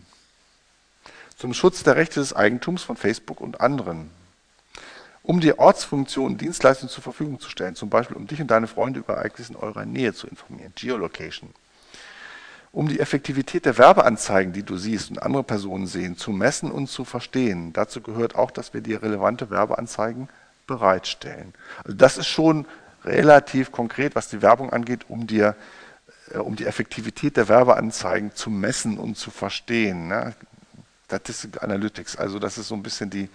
zum 1.36 1.54
Schutz 1.54 1.82
der 1.82 1.96
Rechte 1.96 2.20
des 2.20 2.34
Eigentums 2.34 2.82
von 2.82 2.96
Facebook 2.96 3.40
und 3.40 3.62
anderen. 3.62 4.10
Um 5.22 5.40
die 5.40 5.58
Ortsfunktion 5.58 6.36
Dienstleistungen 6.36 6.90
zur 6.90 7.02
Verfügung 7.02 7.40
zu 7.40 7.48
stellen, 7.48 7.74
zum 7.74 7.88
Beispiel 7.88 8.16
um 8.16 8.26
dich 8.26 8.42
und 8.42 8.50
deine 8.50 8.66
Freunde 8.66 9.00
über 9.00 9.14
Ereignisse 9.14 9.52
in 9.52 9.58
eurer 9.58 9.86
Nähe 9.86 10.12
zu 10.12 10.26
informieren, 10.26 10.72
Geolocation. 10.76 11.50
Um 12.72 12.88
die 12.88 13.00
Effektivität 13.00 13.64
der 13.64 13.78
Werbeanzeigen, 13.78 14.52
die 14.52 14.62
du 14.62 14.76
siehst 14.76 15.10
und 15.10 15.22
andere 15.22 15.42
Personen 15.42 15.86
sehen, 15.86 16.18
zu 16.18 16.30
messen 16.30 16.70
und 16.70 16.88
zu 16.88 17.04
verstehen. 17.04 17.72
Dazu 17.72 18.02
gehört 18.02 18.34
auch, 18.34 18.50
dass 18.50 18.74
wir 18.74 18.82
dir 18.82 19.02
relevante 19.02 19.50
Werbeanzeigen 19.50 20.28
bereitstellen. 20.66 21.54
Also 21.84 21.96
das 21.96 22.18
ist 22.18 22.28
schon 22.28 22.66
relativ 23.04 23.72
konkret, 23.72 24.14
was 24.14 24.28
die 24.28 24.42
Werbung 24.42 24.72
angeht, 24.72 25.06
um 25.08 25.26
dir 25.26 25.56
um 26.38 26.56
die 26.56 26.66
Effektivität 26.66 27.36
der 27.36 27.48
Werbeanzeigen 27.48 28.34
zu 28.34 28.50
messen 28.50 28.98
und 28.98 29.16
zu 29.16 29.30
verstehen. 29.30 30.08
Ne? 30.08 30.34
Statistic 31.06 31.62
Analytics, 31.62 32.16
also 32.16 32.38
das 32.38 32.58
ist 32.58 32.68
so 32.68 32.74
ein 32.74 32.82
bisschen 32.82 33.10
die, 33.10 33.28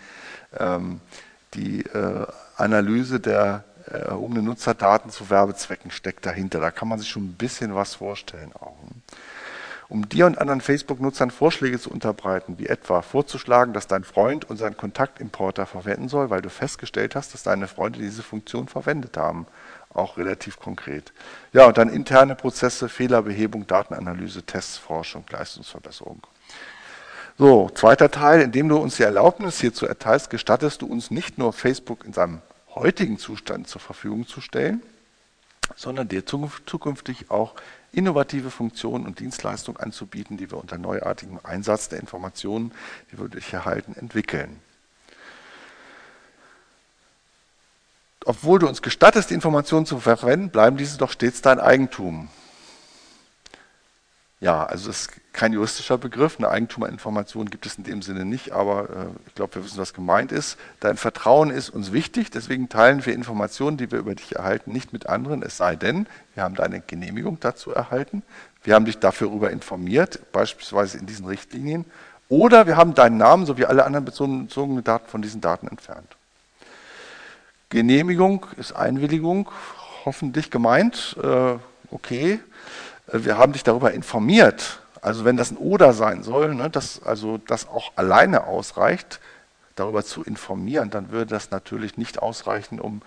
ähm, 0.58 1.02
die 1.54 1.82
äh, 1.82 2.25
Analyse 2.58 3.20
der 3.20 3.66
erhobenen 3.86 4.46
Nutzerdaten 4.46 5.12
zu 5.12 5.30
Werbezwecken 5.30 5.92
steckt 5.92 6.25
dahinter. 6.25 6.60
Da 6.60 6.72
kann 6.72 6.88
man 6.88 7.00
sich 7.00 7.10
schon 7.10 7.25
ein 7.25 7.34
bisschen 7.34 7.75
was 7.75 7.96
vorstellen 7.96 8.52
auch. 8.54 8.78
Ne? 8.84 9.02
Um 9.88 10.10
dir 10.10 10.25
und 10.25 10.39
anderen 10.39 10.62
Facebook-Nutzern 10.62 11.30
Vorschläge 11.30 11.80
zu 11.80 11.92
unterbreiten, 11.92 12.58
wie 12.58 12.65
etwa 12.65 13.01
vorzuschlagen, 13.01 13.74
dass 13.74 13.88
dein 13.88 14.04
Freund 14.04 14.50
unseren 14.50 14.75
Kontaktimporter 14.75 15.65
verwenden 15.65 16.10
soll, 16.10 16.30
weil 16.30 16.42
du 16.42 16.50
festgestellt 16.50 17.15
hast, 17.15 17.34
dass 17.34 17.44
deine 17.44 17.68
Freunde 17.68 18.00
diese 18.00 18.24
Funktion 18.24 18.68
verwendet 18.68 19.18
haben. 19.18 19.46
Auch 19.94 20.18
relativ 20.18 20.60
konkret. 20.60 21.13
Ja, 21.54 21.68
und 21.68 21.77
dann 21.77 21.89
interne 21.89 22.36
Prozesse, 22.36 22.89
Fehlerbehebung, 22.89 23.68
Datenanalyse, 23.68 24.44
Tests, 24.44 24.77
Forschung, 24.77 25.24
Leistungsverbesserung. 25.30 26.22
So, 27.38 27.70
zweiter 27.74 28.10
Teil, 28.12 28.42
indem 28.42 28.70
du 28.70 28.77
uns 28.77 28.96
die 28.96 29.04
Erlaubnis 29.04 29.60
hierzu 29.60 29.86
erteilst, 29.86 30.30
gestattest 30.30 30.82
du 30.82 30.88
uns 30.88 31.12
nicht 31.12 31.38
nur 31.38 31.54
Facebook 31.54 32.06
in 32.06 32.13
seinem 32.13 32.42
heutigen 32.74 33.18
Zustand 33.18 33.68
zur 33.68 33.82
Verfügung 33.82 34.25
zu 34.25 34.42
stellen, 34.42 34.82
sondern 35.75 36.08
dir 36.08 36.25
zukünftig 36.25 37.29
auch 37.29 37.55
innovative 37.91 38.51
Funktionen 38.51 39.05
und 39.05 39.20
Dienstleistungen 39.20 39.79
anzubieten, 39.79 40.38
die 40.38 40.51
wir 40.51 40.58
unter 40.58 40.77
neuartigem 40.77 41.39
Einsatz 41.44 41.89
der 41.89 42.00
Informationen, 42.00 42.72
die 43.12 43.20
wir 43.20 43.29
durch 43.29 43.51
erhalten, 43.53 43.96
entwickeln. 43.96 44.60
Obwohl 48.25 48.60
du 48.60 48.67
uns 48.67 48.82
gestattest, 48.82 49.29
die 49.29 49.36
Informationen 49.36 49.86
zu 49.86 50.00
verwenden, 50.00 50.50
bleiben 50.50 50.77
diese 50.77 50.98
doch 50.98 51.12
stets 51.12 51.41
dein 51.41 51.60
Eigentum. 51.60 52.29
Ja, 54.46 54.64
also 54.64 54.92
es 54.92 55.08
ist 55.08 55.34
kein 55.34 55.54
juristischer 55.54 55.98
Begriff. 55.98 56.38
Eine 56.38 56.50
Eigentumerinformation 56.50 57.50
gibt 57.50 57.66
es 57.66 57.80
in 57.80 57.84
dem 57.84 58.04
Sinne 58.04 58.25
nicht, 58.25 58.52
aber 58.52 58.84
äh, 58.84 59.06
ich 59.25 59.34
glaube, 59.34 59.56
wir 59.56 59.66
wissen, 59.66 59.80
was 59.80 59.96
gemeint 59.96 60.32
ist. 60.32 60.60
Dein 60.82 60.98
Vertrauen 60.98 61.50
ist 61.50 61.72
uns 61.72 61.92
wichtig, 61.92 62.30
deswegen 62.30 62.70
teilen 62.70 63.04
wir 63.08 63.16
Informationen, 63.16 63.78
die 63.78 63.92
wir 63.92 63.98
über 63.98 64.14
dich 64.14 64.36
erhalten, 64.36 64.72
nicht 64.72 64.94
mit 64.94 65.10
anderen, 65.10 65.42
es 65.42 65.58
sei 65.58 65.75
denn, 65.75 66.06
wir 66.36 66.44
haben 66.44 66.54
deine 66.54 66.80
Genehmigung 66.80 67.40
dazu 67.40 67.72
erhalten, 67.72 68.22
wir 68.64 68.75
haben 68.75 68.86
dich 68.86 69.00
dafür 69.00 69.30
darüber 69.30 69.50
informiert, 69.50 70.20
beispielsweise 70.32 71.00
in 71.00 71.08
diesen 71.08 71.25
Richtlinien, 71.25 71.84
oder 72.30 72.68
wir 72.68 72.78
haben 72.78 72.94
deinen 72.94 73.18
Namen 73.18 73.48
sowie 73.48 73.66
alle 73.66 73.84
anderen 73.84 74.06
bezogenen 74.06 74.84
Daten 74.84 75.10
von 75.10 75.24
diesen 75.24 75.42
Daten 75.42 75.68
entfernt. 75.68 76.18
Genehmigung 77.70 78.46
ist 78.58 78.74
Einwilligung, 78.74 79.50
hoffentlich 80.06 80.52
gemeint, 80.52 81.18
äh, 81.20 81.56
okay. 81.90 82.40
Äh, 83.07 83.19
wir 83.24 83.38
haben 83.38 83.53
dich 83.53 83.63
darüber 83.63 83.93
informiert. 83.93 84.81
Also 85.01 85.25
wenn 85.25 85.38
das 85.38 85.51
ein 85.51 85.57
Oder 85.57 85.93
sein 85.93 86.24
soll, 86.24 86.55
ne, 86.55 86.69
dass 86.69 87.03
also 87.03 87.38
das 87.38 87.67
auch 87.67 87.91
alleine 87.95 88.45
ausreicht, 88.45 89.19
darüber 89.75 90.03
zu 90.03 90.24
informieren, 90.24 90.89
dann 90.89 91.12
würde 91.12 91.27
das 91.27 91.51
natürlich 91.51 91.97
nicht 91.97 92.21
ausreichen, 92.21 92.79
um 92.79 93.01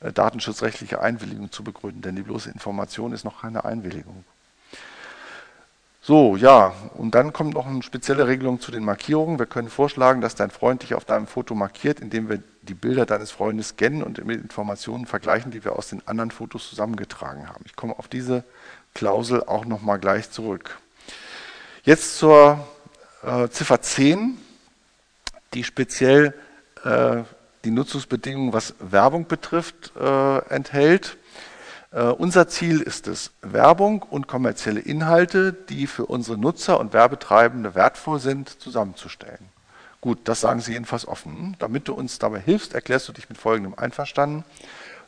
äh, 0.00 0.12
datenschutzrechtliche 0.12 1.00
Einwilligung 1.00 1.50
zu 1.50 1.64
begründen, 1.64 2.02
denn 2.02 2.16
die 2.16 2.22
bloße 2.22 2.50
Information 2.50 3.12
ist 3.12 3.24
noch 3.24 3.42
keine 3.42 3.64
Einwilligung. 3.64 4.24
So, 6.00 6.36
ja, 6.36 6.72
und 6.94 7.14
dann 7.14 7.34
kommt 7.34 7.52
noch 7.52 7.66
eine 7.66 7.82
spezielle 7.82 8.26
Regelung 8.26 8.60
zu 8.60 8.70
den 8.70 8.82
Markierungen. 8.82 9.38
Wir 9.38 9.44
können 9.44 9.68
vorschlagen, 9.68 10.22
dass 10.22 10.34
dein 10.34 10.50
Freund 10.50 10.82
dich 10.82 10.94
auf 10.94 11.04
deinem 11.04 11.26
Foto 11.26 11.54
markiert, 11.54 12.00
indem 12.00 12.30
wir 12.30 12.42
die 12.62 12.74
Bilder 12.74 13.04
deines 13.04 13.30
Freundes 13.30 13.70
scannen 13.70 14.02
und 14.02 14.24
mit 14.24 14.40
Informationen 14.40 15.04
vergleichen, 15.04 15.50
die 15.50 15.64
wir 15.64 15.76
aus 15.76 15.88
den 15.88 16.00
anderen 16.06 16.30
Fotos 16.30 16.70
zusammengetragen 16.70 17.46
haben. 17.46 17.62
Ich 17.66 17.76
komme 17.76 17.98
auf 17.98 18.08
diese 18.08 18.44
Klausel 18.94 19.44
auch 19.44 19.64
nochmal 19.64 19.98
gleich 19.98 20.30
zurück. 20.30 20.78
Jetzt 21.84 22.18
zur 22.18 22.66
äh, 23.22 23.48
Ziffer 23.48 23.80
10, 23.80 24.38
die 25.54 25.64
speziell 25.64 26.34
äh, 26.84 27.22
die 27.64 27.70
Nutzungsbedingungen, 27.70 28.52
was 28.52 28.74
Werbung 28.78 29.26
betrifft, 29.26 29.92
äh, 29.96 30.38
enthält. 30.48 31.16
Äh, 31.90 32.02
unser 32.02 32.48
Ziel 32.48 32.80
ist 32.80 33.06
es, 33.06 33.32
Werbung 33.42 34.02
und 34.02 34.26
kommerzielle 34.26 34.80
Inhalte, 34.80 35.52
die 35.52 35.86
für 35.86 36.06
unsere 36.06 36.38
Nutzer 36.38 36.78
und 36.78 36.92
Werbetreibende 36.92 37.74
wertvoll 37.74 38.20
sind, 38.20 38.60
zusammenzustellen. 38.60 39.48
Gut, 40.00 40.20
das 40.24 40.40
sagen 40.40 40.60
Sie 40.60 40.72
jedenfalls 40.72 41.08
offen. 41.08 41.56
Damit 41.58 41.88
du 41.88 41.94
uns 41.94 42.18
dabei 42.18 42.40
hilfst, 42.40 42.74
erklärst 42.74 43.08
du 43.08 43.12
dich 43.12 43.28
mit 43.28 43.38
Folgendem 43.38 43.74
einverstanden. 43.76 44.44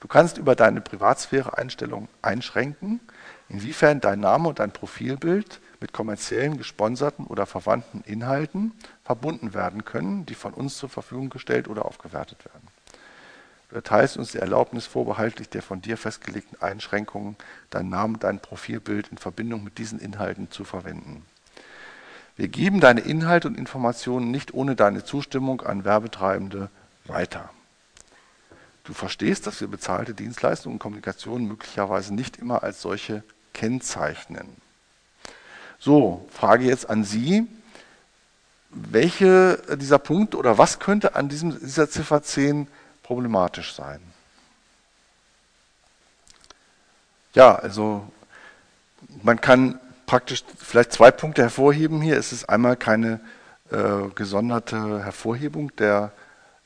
Du 0.00 0.08
kannst 0.08 0.38
über 0.38 0.56
deine 0.56 0.80
Privatsphäre-Einstellung 0.80 2.08
einschränken, 2.22 3.00
inwiefern 3.50 4.00
dein 4.00 4.20
Name 4.20 4.48
und 4.48 4.58
dein 4.58 4.72
Profilbild 4.72 5.60
mit 5.80 5.92
kommerziellen, 5.92 6.56
gesponserten 6.56 7.26
oder 7.26 7.46
verwandten 7.46 8.02
Inhalten 8.02 8.72
verbunden 9.04 9.54
werden 9.54 9.84
können, 9.84 10.26
die 10.26 10.34
von 10.34 10.54
uns 10.54 10.76
zur 10.76 10.88
Verfügung 10.88 11.30
gestellt 11.30 11.68
oder 11.68 11.84
aufgewertet 11.84 12.44
werden. 12.44 12.68
Du 13.70 13.76
erteilst 13.76 14.16
uns 14.16 14.32
die 14.32 14.38
Erlaubnis 14.38 14.86
vorbehaltlich 14.86 15.48
der 15.48 15.62
von 15.62 15.80
dir 15.80 15.96
festgelegten 15.96 16.60
Einschränkungen, 16.60 17.36
deinen 17.70 17.88
Namen, 17.88 18.18
dein 18.18 18.40
Profilbild 18.40 19.08
in 19.08 19.18
Verbindung 19.18 19.62
mit 19.62 19.78
diesen 19.78 20.00
Inhalten 20.00 20.50
zu 20.50 20.64
verwenden. 20.64 21.24
Wir 22.36 22.48
geben 22.48 22.80
deine 22.80 23.00
Inhalte 23.00 23.48
und 23.48 23.58
Informationen 23.58 24.30
nicht 24.30 24.54
ohne 24.54 24.74
deine 24.74 25.04
Zustimmung 25.04 25.60
an 25.60 25.84
Werbetreibende 25.84 26.70
weiter. 27.04 27.50
Du 28.84 28.92
verstehst, 28.92 29.46
dass 29.46 29.60
wir 29.60 29.68
bezahlte 29.68 30.14
Dienstleistungen 30.14 30.76
und 30.76 30.78
Kommunikation 30.80 31.44
möglicherweise 31.44 32.14
nicht 32.14 32.38
immer 32.38 32.62
als 32.62 32.82
solche 32.82 33.22
kennzeichnen. 33.52 34.48
So, 35.78 36.28
Frage 36.30 36.64
jetzt 36.64 36.88
an 36.88 37.04
Sie. 37.04 37.46
Welche 38.70 39.60
dieser 39.76 39.98
Punkte 39.98 40.36
oder 40.36 40.58
was 40.58 40.78
könnte 40.78 41.14
an 41.16 41.28
diesem, 41.28 41.58
dieser 41.58 41.90
Ziffer 41.90 42.22
10 42.22 42.68
problematisch 43.02 43.74
sein? 43.74 44.00
Ja, 47.34 47.54
also 47.56 48.06
man 49.22 49.40
kann 49.40 49.80
praktisch 50.06 50.44
vielleicht 50.58 50.92
zwei 50.92 51.10
Punkte 51.10 51.42
hervorheben 51.42 52.02
hier. 52.02 52.16
Es 52.16 52.32
ist 52.32 52.48
einmal 52.48 52.76
keine 52.76 53.20
äh, 53.70 54.08
gesonderte 54.14 55.04
Hervorhebung 55.04 55.74
der 55.76 56.12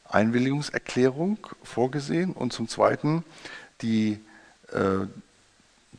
Einwilligungserklärung 0.09 1.39
vorgesehen 1.63 2.33
und 2.33 2.53
zum 2.53 2.69
Zweiten 2.69 3.25
die 3.83 4.21
äh, 4.73 5.07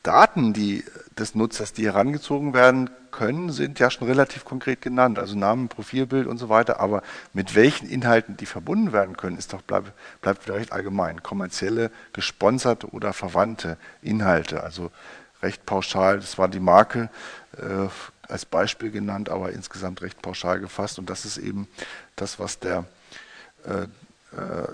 Daten 0.06 0.54
die, 0.54 0.84
des 1.18 1.34
Nutzers, 1.34 1.74
die 1.74 1.86
herangezogen 1.86 2.54
werden 2.54 2.90
können, 3.12 3.52
sind 3.52 3.80
ja 3.80 3.90
schon 3.90 4.08
relativ 4.08 4.46
konkret 4.46 4.82
genannt, 4.82 5.18
also 5.18 5.36
Namen, 5.36 5.68
Profilbild 5.68 6.28
und 6.28 6.38
so 6.38 6.50
weiter, 6.50 6.80
aber 6.80 7.02
mit 7.34 7.56
welchen 7.56 7.90
Inhalten 7.90 8.38
die 8.38 8.46
verbunden 8.46 8.92
werden 8.92 9.18
können, 9.18 9.38
ist 9.38 9.54
doch 9.54 9.62
bleib, 9.62 9.94
bleibt 10.22 10.48
recht 10.50 10.72
allgemein. 10.72 11.24
Kommerzielle, 11.24 11.92
gesponserte 12.14 12.88
oder 12.88 13.14
verwandte 13.14 13.78
Inhalte, 14.02 14.64
also 14.64 14.92
recht 15.42 15.66
pauschal, 15.66 16.20
das 16.20 16.38
war 16.38 16.50
die 16.50 16.60
Marke 16.60 17.10
äh, 17.58 17.88
als 18.28 18.46
Beispiel 18.46 18.92
genannt, 18.92 19.30
aber 19.30 19.52
insgesamt 19.52 20.02
recht 20.02 20.22
pauschal 20.22 20.60
gefasst. 20.60 21.00
Und 21.00 21.10
das 21.10 21.26
ist 21.26 21.38
eben 21.38 21.68
das, 22.16 22.40
was 22.40 22.60
der 22.60 22.86
äh, 23.66 23.84
äh, 24.38 24.68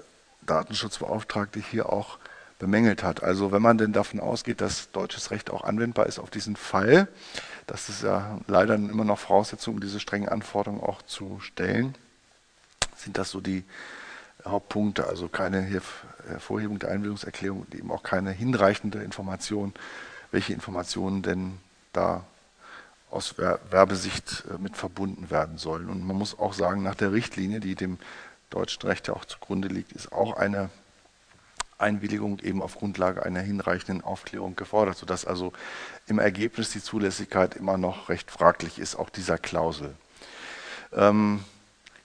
Datenschutzbeauftragte 0.46 1.60
hier 1.60 1.92
auch 1.92 2.18
bemängelt 2.62 3.02
hat. 3.02 3.24
Also 3.24 3.52
wenn 3.52 3.62
man 3.62 3.80
denn 3.80 3.92
davon 3.92 4.20
ausgeht, 4.20 4.62
dass 4.62 4.92
deutsches 4.92 5.32
Recht 5.32 5.50
auch 5.50 5.64
anwendbar 5.64 6.06
ist 6.06 6.20
auf 6.20 6.30
diesen 6.30 6.56
Fall, 6.56 7.08
das 7.66 7.90
ist 7.90 8.04
ja 8.04 8.40
leider 8.46 8.76
immer 8.76 9.04
noch 9.04 9.18
Voraussetzung, 9.18 9.74
um 9.74 9.80
diese 9.82 10.00
strengen 10.00 10.30
Anforderungen 10.30 10.82
auch 10.82 11.02
zu 11.02 11.40
stellen, 11.40 11.96
sind 12.96 13.18
das 13.18 13.32
so 13.32 13.42
die 13.42 13.64
Hauptpunkte, 14.46 15.08
also 15.08 15.28
keine 15.28 15.62
Hervorhebung 16.28 16.78
der 16.78 16.92
Einwilligungserklärung 16.92 17.62
und 17.62 17.74
eben 17.74 17.92
auch 17.92 18.04
keine 18.04 18.32
hinreichende 18.32 19.02
Information, 19.02 19.74
welche 20.30 20.54
Informationen 20.54 21.24
denn 21.24 21.58
da 21.94 22.24
aus 23.10 23.40
Werbesicht 23.40 24.46
äh, 24.52 24.62
mit 24.62 24.78
verbunden 24.78 25.32
werden 25.32 25.58
sollen. 25.58 25.90
Und 25.90 26.06
man 26.06 26.16
muss 26.16 26.38
auch 26.38 26.54
sagen, 26.54 26.84
nach 26.84 26.96
der 26.96 27.12
Richtlinie, 27.12 27.60
die 27.60 27.74
dem 27.74 27.98
deutschen 28.52 28.84
Recht 28.84 29.08
ja 29.08 29.16
auch 29.16 29.26
zugrunde 29.26 29.68
liegt, 29.68 29.94
ist 29.94 30.14
auch 30.14 30.38
eine 30.38 30.70
Einwilligung 31.82 32.40
eben 32.40 32.62
auf 32.62 32.76
Grundlage 32.76 33.24
einer 33.24 33.42
hinreichenden 33.42 34.04
Aufklärung 34.04 34.56
gefordert, 34.56 34.98
sodass 34.98 35.26
also 35.26 35.54
im 36.08 36.20
Ergebnis 36.20 36.72
die 36.72 36.82
Zulässigkeit 36.82 37.56
immer 37.56 37.78
noch 37.78 38.10
recht 38.10 38.32
fraglich 38.32 38.80
ist, 38.80 38.96
auch 38.96 39.10
dieser 39.10 39.38
Klausel. 39.38 39.94
Ähm, 40.94 41.44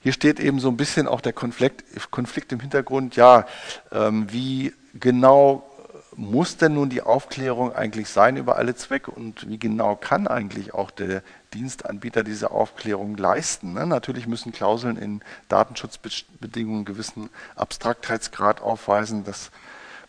hier 0.03 0.13
steht 0.13 0.39
eben 0.41 0.61
so 0.61 0.69
ein 0.69 0.77
bisschen 0.77 1.09
auch 1.09 1.21
der 1.21 1.33
Konflikt, 1.33 1.85
Konflikt 2.11 2.53
im 2.53 2.61
Hintergrund, 2.61 3.17
ja, 3.17 3.47
ähm, 3.93 4.33
wie 4.33 4.73
genau 4.95 5.69
muss 6.17 6.57
denn 6.57 6.75
nun 6.75 6.89
die 6.89 7.03
Aufklärung 7.03 7.75
eigentlich 7.75 8.09
sein 8.09 8.37
über 8.37 8.57
alle 8.57 8.75
Zwecke 8.75 9.11
und 9.11 9.49
wie 9.49 9.59
genau 9.59 9.97
kann 9.97 10.27
eigentlich 10.27 10.73
auch 10.73 10.91
der 10.91 11.23
Dienstanbieter 11.53 12.25
diese 12.25 12.51
Aufklärung 12.51 13.17
leisten? 13.17 13.75
Ne? 13.75 13.87
Natürlich 13.87 14.27
müssen 14.27 14.53
Klauseln 14.53 14.97
in 14.97 15.21
Datenschutzbedingungen 15.49 16.79
einen 16.79 16.85
gewissen 16.87 17.29
Abstraktheitsgrad 17.55 18.63
aufweisen, 18.63 19.25
dass 19.25 19.51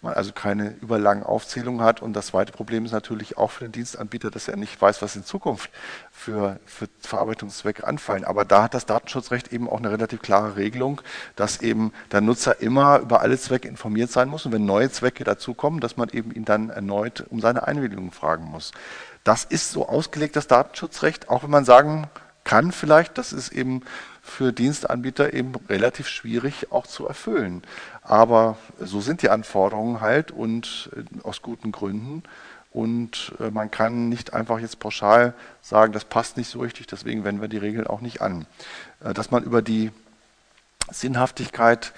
man 0.07 0.15
also 0.15 0.31
keine 0.31 0.71
überlangen 0.81 1.23
Aufzählungen 1.23 1.81
hat. 1.81 2.01
Und 2.01 2.13
das 2.13 2.27
zweite 2.27 2.51
Problem 2.51 2.85
ist 2.85 2.91
natürlich 2.91 3.37
auch 3.37 3.51
für 3.51 3.65
den 3.65 3.71
Dienstanbieter, 3.71 4.31
dass 4.31 4.47
er 4.47 4.57
nicht 4.57 4.81
weiß, 4.81 5.01
was 5.01 5.15
in 5.15 5.23
Zukunft 5.23 5.69
für, 6.11 6.59
für 6.65 6.87
Verarbeitungszwecke 7.01 7.85
anfallen. 7.85 8.25
Aber 8.25 8.45
da 8.45 8.63
hat 8.63 8.73
das 8.73 8.85
Datenschutzrecht 8.85 9.53
eben 9.53 9.69
auch 9.69 9.77
eine 9.77 9.91
relativ 9.91 10.21
klare 10.21 10.55
Regelung, 10.55 11.01
dass 11.35 11.61
eben 11.61 11.93
der 12.11 12.21
Nutzer 12.21 12.61
immer 12.61 12.99
über 12.99 13.21
alle 13.21 13.37
Zwecke 13.37 13.67
informiert 13.67 14.11
sein 14.11 14.29
muss 14.29 14.45
und 14.45 14.51
wenn 14.51 14.65
neue 14.65 14.89
Zwecke 14.89 15.23
dazukommen, 15.23 15.79
dass 15.79 15.97
man 15.97 16.09
eben 16.09 16.31
ihn 16.31 16.45
dann 16.45 16.69
erneut 16.69 17.25
um 17.29 17.39
seine 17.39 17.67
Einwilligung 17.67 18.11
fragen 18.11 18.45
muss. 18.45 18.71
Das 19.23 19.43
ist 19.43 19.71
so 19.71 19.87
ausgelegt, 19.87 20.35
das 20.35 20.47
Datenschutzrecht, 20.47 21.29
auch 21.29 21.43
wenn 21.43 21.49
man 21.49 21.65
sagen 21.65 22.07
kann 22.47 22.71
vielleicht, 22.71 23.17
das 23.17 23.33
ist 23.33 23.51
eben 23.51 23.81
für 24.21 24.53
Dienstanbieter 24.53 25.33
eben 25.33 25.53
relativ 25.69 26.07
schwierig 26.07 26.71
auch 26.71 26.87
zu 26.87 27.07
erfüllen. 27.07 27.63
Aber 28.07 28.57
so 28.79 29.01
sind 29.01 29.21
die 29.21 29.29
Anforderungen 29.29 29.99
halt 29.99 30.31
und 30.31 30.89
äh, 30.95 31.03
aus 31.23 31.41
guten 31.41 31.71
Gründen. 31.71 32.23
Und 32.71 33.33
äh, 33.39 33.51
man 33.51 33.69
kann 33.69 34.07
nicht 34.07 34.33
einfach 34.33 34.59
jetzt 34.59 34.79
pauschal 34.79 35.33
sagen, 35.61 35.93
das 35.93 36.05
passt 36.05 36.37
nicht 36.37 36.49
so 36.49 36.59
richtig, 36.59 36.87
deswegen 36.87 37.23
wenden 37.23 37.41
wir 37.41 37.47
die 37.49 37.57
Regeln 37.57 37.87
auch 37.87 38.01
nicht 38.01 38.21
an. 38.21 38.45
Äh, 39.03 39.13
dass 39.13 39.31
man 39.31 39.43
über 39.43 39.61
die 39.61 39.91
Sinnhaftigkeit 40.89 41.93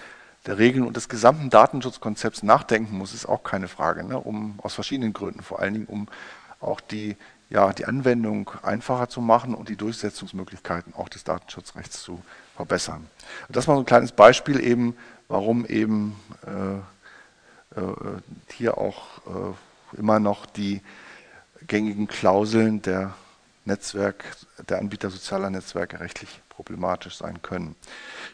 der 0.47 0.57
Regeln 0.57 0.87
und 0.87 0.95
des 0.95 1.09
gesamten 1.09 1.49
Datenschutzkonzepts 1.51 2.41
nachdenken 2.43 2.97
muss, 2.97 3.13
ist 3.13 3.27
auch 3.27 3.43
keine 3.43 3.67
Frage, 3.67 4.03
ne? 4.03 4.17
um, 4.17 4.57
aus 4.63 4.73
verschiedenen 4.73 5.13
Gründen, 5.13 5.43
vor 5.43 5.59
allen 5.59 5.73
Dingen 5.73 5.85
um 5.85 6.07
auch 6.59 6.81
die 6.81 7.17
ja, 7.49 7.73
die 7.73 7.85
Anwendung 7.85 8.51
einfacher 8.61 9.09
zu 9.09 9.21
machen 9.21 9.55
und 9.55 9.69
die 9.69 9.75
Durchsetzungsmöglichkeiten 9.75 10.93
auch 10.93 11.09
des 11.09 11.23
Datenschutzrechts 11.23 12.03
zu 12.03 12.21
verbessern. 12.59 13.07
Das 13.47 13.69
war 13.69 13.75
so 13.75 13.83
ein 13.83 13.85
kleines 13.85 14.11
Beispiel 14.11 14.59
eben, 14.59 14.97
warum 15.29 15.65
eben 15.65 16.19
äh, 16.45 17.79
äh, 17.79 17.93
hier 18.51 18.77
auch 18.77 18.97
äh, 19.27 19.97
immer 19.97 20.19
noch 20.19 20.45
die 20.45 20.81
gängigen 21.67 22.09
Klauseln 22.09 22.81
der 22.81 23.13
Netzwerk, 23.63 24.25
der 24.67 24.79
Anbieter 24.79 25.09
sozialer 25.09 25.49
Netzwerke 25.49 26.01
rechtlich 26.01 26.41
problematisch 26.49 27.15
sein 27.15 27.41
können. 27.41 27.77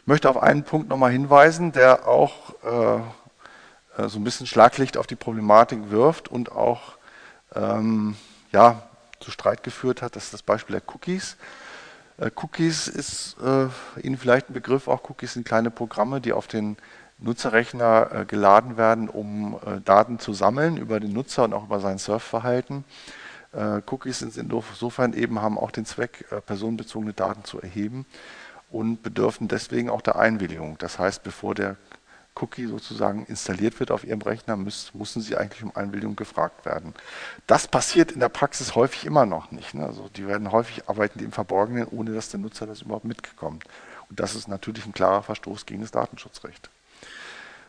Ich 0.00 0.08
möchte 0.08 0.28
auf 0.28 0.42
einen 0.42 0.64
Punkt 0.64 0.88
nochmal 0.88 1.12
hinweisen, 1.12 1.70
der 1.70 2.08
auch 2.08 2.54
äh, 2.64 4.02
äh, 4.02 4.08
so 4.08 4.18
ein 4.18 4.24
bisschen 4.24 4.48
Schlaglicht 4.48 4.96
auf 4.96 5.06
die 5.06 5.14
Problematik 5.14 5.90
wirft 5.90 6.26
und 6.26 6.50
auch 6.50 6.98
ähm, 7.54 8.16
ja, 8.50 8.82
zu 9.20 9.30
Streit 9.30 9.62
geführt 9.62 10.02
hat. 10.02 10.16
Das 10.16 10.24
ist 10.24 10.34
das 10.34 10.42
Beispiel 10.42 10.80
der 10.80 10.94
Cookies. 10.94 11.36
Äh, 12.18 12.30
Cookies 12.36 12.88
ist 12.88 13.36
äh, 13.42 13.68
Ihnen 14.00 14.16
vielleicht 14.16 14.50
ein 14.50 14.54
Begriff. 14.54 14.88
Auch 14.88 15.08
Cookies 15.08 15.34
sind 15.34 15.46
kleine 15.46 15.70
Programme, 15.70 16.20
die 16.20 16.32
auf 16.32 16.46
den 16.46 16.76
Nutzerrechner 17.18 18.10
äh, 18.12 18.24
geladen 18.24 18.76
werden, 18.76 19.08
um 19.08 19.58
Daten 19.84 20.18
zu 20.18 20.32
sammeln 20.32 20.76
über 20.76 21.00
den 21.00 21.12
Nutzer 21.12 21.44
und 21.44 21.54
auch 21.54 21.64
über 21.64 21.80
sein 21.80 21.98
Surfverhalten. 21.98 22.84
Cookies 23.86 24.18
sind 24.18 24.36
insofern 24.36 25.14
eben 25.14 25.40
haben 25.40 25.56
auch 25.56 25.70
den 25.70 25.86
Zweck, 25.86 26.26
personenbezogene 26.44 27.14
Daten 27.14 27.44
zu 27.44 27.58
erheben 27.58 28.04
und 28.70 29.02
bedürfen 29.02 29.48
deswegen 29.48 29.88
auch 29.88 30.02
der 30.02 30.16
Einwilligung. 30.16 30.76
Das 30.76 30.98
heißt, 30.98 31.22
bevor 31.22 31.54
der 31.54 31.76
Cookie 32.40 32.66
sozusagen 32.66 33.24
installiert 33.26 33.80
wird 33.80 33.90
auf 33.90 34.04
Ihrem 34.04 34.22
Rechner, 34.22 34.56
müssen, 34.56 34.98
müssen 34.98 35.22
Sie 35.22 35.36
eigentlich 35.36 35.62
um 35.62 35.74
Einwilligung 35.74 36.16
gefragt 36.16 36.64
werden. 36.64 36.94
Das 37.46 37.68
passiert 37.68 38.12
in 38.12 38.20
der 38.20 38.28
Praxis 38.28 38.74
häufig 38.74 39.04
immer 39.06 39.26
noch 39.26 39.50
nicht. 39.50 39.74
Ne? 39.74 39.84
Also 39.86 40.08
die 40.08 40.26
werden 40.26 40.52
häufig 40.52 40.88
arbeiten 40.88 41.20
im 41.20 41.32
Verborgenen, 41.32 41.86
ohne 41.88 42.12
dass 42.12 42.30
der 42.30 42.40
Nutzer 42.40 42.66
das 42.66 42.82
überhaupt 42.82 43.04
mitbekommt. 43.04 43.64
Und 44.08 44.20
das 44.20 44.34
ist 44.34 44.48
natürlich 44.48 44.86
ein 44.86 44.92
klarer 44.92 45.22
Verstoß 45.22 45.66
gegen 45.66 45.80
das 45.80 45.90
Datenschutzrecht. 45.90 46.70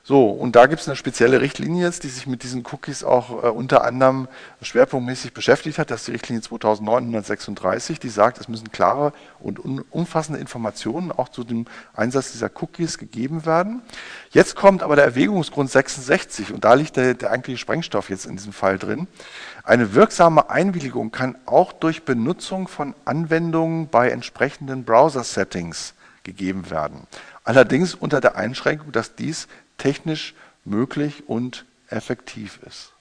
So, 0.07 0.29
und 0.29 0.55
da 0.55 0.67
gibt 0.67 0.79
es 0.81 0.87
eine 0.87 0.95
spezielle 0.95 1.41
Richtlinie 1.41 1.83
jetzt, 1.83 2.03
die 2.03 2.07
sich 2.07 2.27
mit 2.27 2.41
diesen 2.41 2.63
Cookies 2.71 3.03
auch 3.03 3.43
äh, 3.43 3.47
unter 3.49 3.83
anderem 3.83 4.29
schwerpunktmäßig 4.61 5.33
beschäftigt 5.33 5.79
hat. 5.79 5.91
Das 5.91 5.99
ist 5.99 6.07
die 6.07 6.11
Richtlinie 6.13 6.41
2936, 6.41 7.99
die 7.99 8.07
sagt, 8.07 8.37
es 8.37 8.47
müssen 8.47 8.71
klare 8.71 9.11
und 9.41 9.59
umfassende 9.91 10.39
Informationen 10.39 11.11
auch 11.11 11.27
zu 11.27 11.43
dem 11.43 11.65
Einsatz 11.93 12.31
dieser 12.31 12.49
Cookies 12.61 12.99
gegeben 12.99 13.45
werden. 13.45 13.81
Jetzt 14.29 14.55
kommt 14.55 14.81
aber 14.81 14.95
der 14.95 15.03
Erwägungsgrund 15.03 15.69
66 15.69 16.53
und 16.53 16.63
da 16.63 16.75
liegt 16.75 16.95
der, 16.95 17.13
der 17.13 17.31
eigentliche 17.31 17.57
Sprengstoff 17.57 18.09
jetzt 18.09 18.27
in 18.27 18.37
diesem 18.37 18.53
Fall 18.53 18.77
drin. 18.77 19.09
Eine 19.65 19.93
wirksame 19.93 20.49
Einwilligung 20.49 21.11
kann 21.11 21.35
auch 21.45 21.73
durch 21.73 22.05
Benutzung 22.05 22.69
von 22.69 22.95
Anwendungen 23.03 23.89
bei 23.89 24.09
entsprechenden 24.09 24.85
Browser-Settings 24.85 25.95
gegeben 26.23 26.69
werden. 26.69 27.07
Allerdings 27.43 27.93
unter 27.93 28.21
der 28.21 28.37
Einschränkung, 28.37 28.93
dass 28.93 29.15
dies 29.15 29.49
technisch 29.77 30.33
möglich 30.65 31.23
und 31.27 31.65
effektiv 31.89 32.59
ist. 32.65 32.91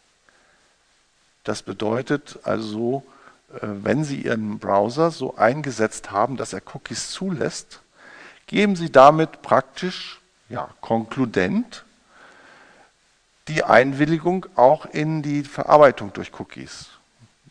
Das 1.45 1.63
bedeutet 1.63 2.41
also, 2.43 3.05
äh, 3.53 3.59
wenn 3.63 4.05
Sie 4.05 4.23
Ihren 4.23 4.59
Browser 4.59 5.11
so 5.11 5.37
eingesetzt 5.37 6.11
haben, 6.11 6.37
dass 6.37 6.53
er 6.53 6.63
Cookies 6.75 7.11
zulässt, 7.11 7.81
geben 8.47 8.77
Sie 8.77 8.91
damit 8.91 9.43
praktisch, 9.43 10.21
ja, 10.49 10.69
konkludent 10.81 11.85
die 13.49 13.63
Einwilligung 13.63 14.47
auch 14.57 14.87
in 14.87 15.23
die 15.23 15.45
Verarbeitung 15.45 16.13
durch 16.13 16.33
Cookies. 16.39 16.87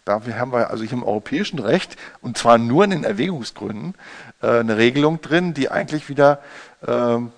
Dafür 0.04 0.38
haben 0.38 0.52
wir 0.52 0.70
also 0.70 0.84
hier 0.84 0.94
im 0.94 1.04
europäischen 1.04 1.60
Recht, 1.60 1.96
und 2.22 2.38
zwar 2.38 2.58
nur 2.58 2.84
in 2.84 2.92
den 2.92 3.04
Erwägungsgründen, 3.04 3.96
äh, 4.42 4.60
eine 4.60 4.78
Regelung 4.78 5.22
drin, 5.22 5.54
die 5.54 5.72
eigentlich 5.72 6.10
wieder 6.10 6.40
ähm, 6.86 7.32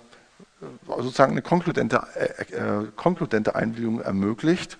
sozusagen 0.86 1.32
eine 1.32 1.42
konkludente, 1.42 2.02
äh, 2.14 2.54
äh, 2.54 2.86
konkludente 2.96 3.54
Einwilligung 3.54 4.00
ermöglicht 4.00 4.78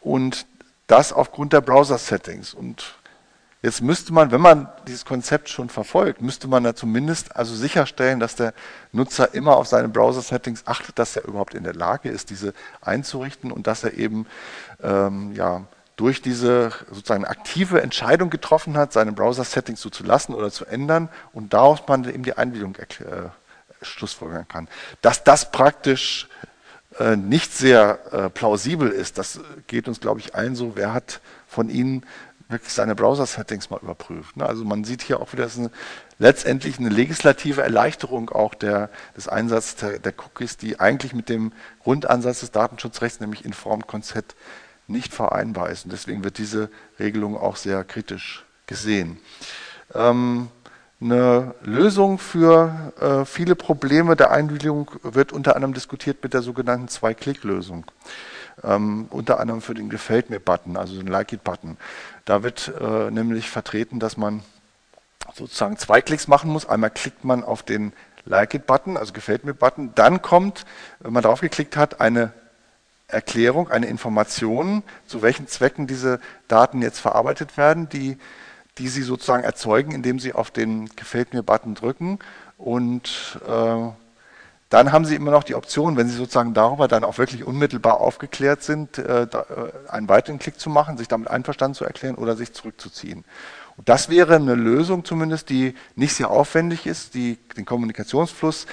und 0.00 0.46
das 0.86 1.12
aufgrund 1.12 1.52
der 1.52 1.62
Browser-Settings. 1.62 2.52
Und 2.52 2.96
jetzt 3.62 3.80
müsste 3.80 4.12
man, 4.12 4.30
wenn 4.30 4.40
man 4.40 4.68
dieses 4.86 5.04
Konzept 5.04 5.48
schon 5.48 5.70
verfolgt, 5.70 6.20
müsste 6.20 6.46
man 6.46 6.62
da 6.62 6.74
zumindest 6.74 7.36
also 7.36 7.54
sicherstellen, 7.54 8.20
dass 8.20 8.36
der 8.36 8.52
Nutzer 8.92 9.32
immer 9.32 9.56
auf 9.56 9.66
seine 9.66 9.88
Browser-Settings 9.88 10.66
achtet, 10.66 10.98
dass 10.98 11.16
er 11.16 11.24
überhaupt 11.24 11.54
in 11.54 11.64
der 11.64 11.74
Lage 11.74 12.10
ist, 12.10 12.28
diese 12.28 12.52
einzurichten 12.82 13.50
und 13.50 13.66
dass 13.66 13.82
er 13.82 13.94
eben 13.94 14.26
ähm, 14.82 15.32
ja, 15.32 15.62
durch 15.96 16.20
diese 16.20 16.70
sozusagen 16.90 17.24
aktive 17.24 17.80
Entscheidung 17.80 18.28
getroffen 18.28 18.76
hat, 18.76 18.92
seine 18.92 19.12
Browser-Settings 19.12 19.80
so 19.80 19.88
zu 19.88 20.04
lassen 20.04 20.34
oder 20.34 20.50
zu 20.50 20.66
ändern 20.66 21.08
und 21.32 21.54
daraus 21.54 21.80
man 21.88 22.04
eben 22.04 22.24
die 22.24 22.36
Einwilligung 22.36 22.76
erklärt 22.76 23.32
schlussfolgern 23.84 24.46
kann. 24.48 24.68
Dass 25.02 25.24
das 25.24 25.50
praktisch 25.50 26.28
äh, 26.98 27.16
nicht 27.16 27.52
sehr 27.52 27.98
äh, 28.12 28.30
plausibel 28.30 28.90
ist, 28.90 29.18
das 29.18 29.40
geht 29.66 29.88
uns, 29.88 30.00
glaube 30.00 30.20
ich, 30.20 30.34
allen 30.34 30.54
so. 30.54 30.76
Wer 30.76 30.92
hat 30.92 31.20
von 31.46 31.68
Ihnen 31.68 32.04
wirklich 32.48 32.72
seine 32.72 32.94
Browser-Settings 32.94 33.70
mal 33.70 33.80
überprüft? 33.80 34.36
Ne? 34.36 34.46
Also 34.46 34.64
man 34.64 34.84
sieht 34.84 35.02
hier 35.02 35.20
auch 35.20 35.32
wieder, 35.32 35.44
das 35.44 35.58
eine, 35.58 35.70
letztendlich 36.18 36.78
eine 36.78 36.90
legislative 36.90 37.62
Erleichterung 37.62 38.30
auch 38.30 38.54
der, 38.54 38.90
des 39.16 39.28
Einsatzes 39.28 39.76
der, 39.76 39.98
der, 39.98 40.14
Cookies, 40.16 40.56
die 40.56 40.78
eigentlich 40.78 41.14
mit 41.14 41.28
dem 41.28 41.52
Grundansatz 41.82 42.40
des 42.40 42.52
Datenschutzrechts, 42.52 43.20
nämlich 43.20 43.44
Informed 43.44 43.86
Consent, 43.86 44.36
nicht 44.86 45.14
vereinbar 45.14 45.70
ist. 45.70 45.84
Und 45.84 45.92
deswegen 45.92 46.22
wird 46.22 46.38
diese 46.38 46.70
Regelung 46.98 47.36
auch 47.36 47.56
sehr 47.56 47.82
kritisch 47.84 48.44
gesehen. 48.66 49.18
Ähm, 49.94 50.48
eine 51.00 51.54
Lösung 51.62 52.18
für 52.18 52.92
äh, 53.00 53.24
viele 53.24 53.54
Probleme 53.54 54.16
der 54.16 54.30
Einwilligung 54.30 54.90
wird 55.02 55.32
unter 55.32 55.56
anderem 55.56 55.74
diskutiert 55.74 56.22
mit 56.22 56.34
der 56.34 56.42
sogenannten 56.42 56.88
Zwei-Klick-Lösung. 56.88 57.84
Ähm, 58.62 59.08
unter 59.10 59.40
anderem 59.40 59.60
für 59.60 59.74
den 59.74 59.90
Gefällt 59.90 60.30
mir-Button, 60.30 60.76
also 60.76 60.96
den 60.96 61.08
Like-It-Button. 61.08 61.76
Da 62.24 62.42
wird 62.42 62.72
äh, 62.80 63.10
nämlich 63.10 63.50
vertreten, 63.50 63.98
dass 63.98 64.16
man 64.16 64.42
sozusagen 65.34 65.76
zwei 65.76 66.00
Klicks 66.00 66.28
machen 66.28 66.50
muss. 66.50 66.68
Einmal 66.68 66.90
klickt 66.90 67.24
man 67.24 67.42
auf 67.42 67.62
den 67.62 67.92
Like-It-Button, 68.24 68.96
also 68.96 69.12
Gefällt 69.12 69.44
mir-Button. 69.44 69.92
Dann 69.94 70.22
kommt, 70.22 70.64
wenn 71.00 71.12
man 71.12 71.22
drauf 71.22 71.40
geklickt 71.40 71.76
hat, 71.76 72.00
eine 72.00 72.32
Erklärung, 73.08 73.70
eine 73.70 73.86
Information, 73.86 74.82
zu 75.06 75.20
welchen 75.20 75.46
Zwecken 75.48 75.86
diese 75.86 76.20
Daten 76.48 76.80
jetzt 76.80 77.00
verarbeitet 77.00 77.56
werden, 77.56 77.88
die 77.88 78.18
die 78.78 78.88
Sie 78.88 79.02
sozusagen 79.02 79.44
erzeugen, 79.44 79.92
indem 79.92 80.18
Sie 80.18 80.32
auf 80.32 80.50
den 80.50 80.86
Gefällt 80.96 81.32
mir-Button 81.32 81.74
drücken. 81.74 82.18
Und 82.58 83.40
äh, 83.46 83.90
dann 84.70 84.92
haben 84.92 85.04
Sie 85.04 85.14
immer 85.14 85.30
noch 85.30 85.44
die 85.44 85.54
Option, 85.54 85.96
wenn 85.96 86.08
Sie 86.08 86.16
sozusagen 86.16 86.54
darüber 86.54 86.88
dann 86.88 87.04
auch 87.04 87.18
wirklich 87.18 87.44
unmittelbar 87.44 88.00
aufgeklärt 88.00 88.62
sind, 88.62 88.98
äh, 88.98 89.26
da, 89.26 89.40
äh, 89.40 89.90
einen 89.90 90.08
weiteren 90.08 90.38
Klick 90.38 90.58
zu 90.58 90.70
machen, 90.70 90.98
sich 90.98 91.08
damit 91.08 91.28
einverstanden 91.28 91.76
zu 91.76 91.84
erklären 91.84 92.16
oder 92.16 92.34
sich 92.34 92.52
zurückzuziehen. 92.52 93.24
Und 93.76 93.88
das 93.88 94.08
wäre 94.08 94.36
eine 94.36 94.54
Lösung 94.54 95.04
zumindest, 95.04 95.48
die 95.48 95.74
nicht 95.96 96.14
sehr 96.14 96.30
aufwendig 96.30 96.86
ist, 96.86 97.14
die 97.14 97.38
den 97.56 97.64
Kommunikationsfluss 97.64 98.66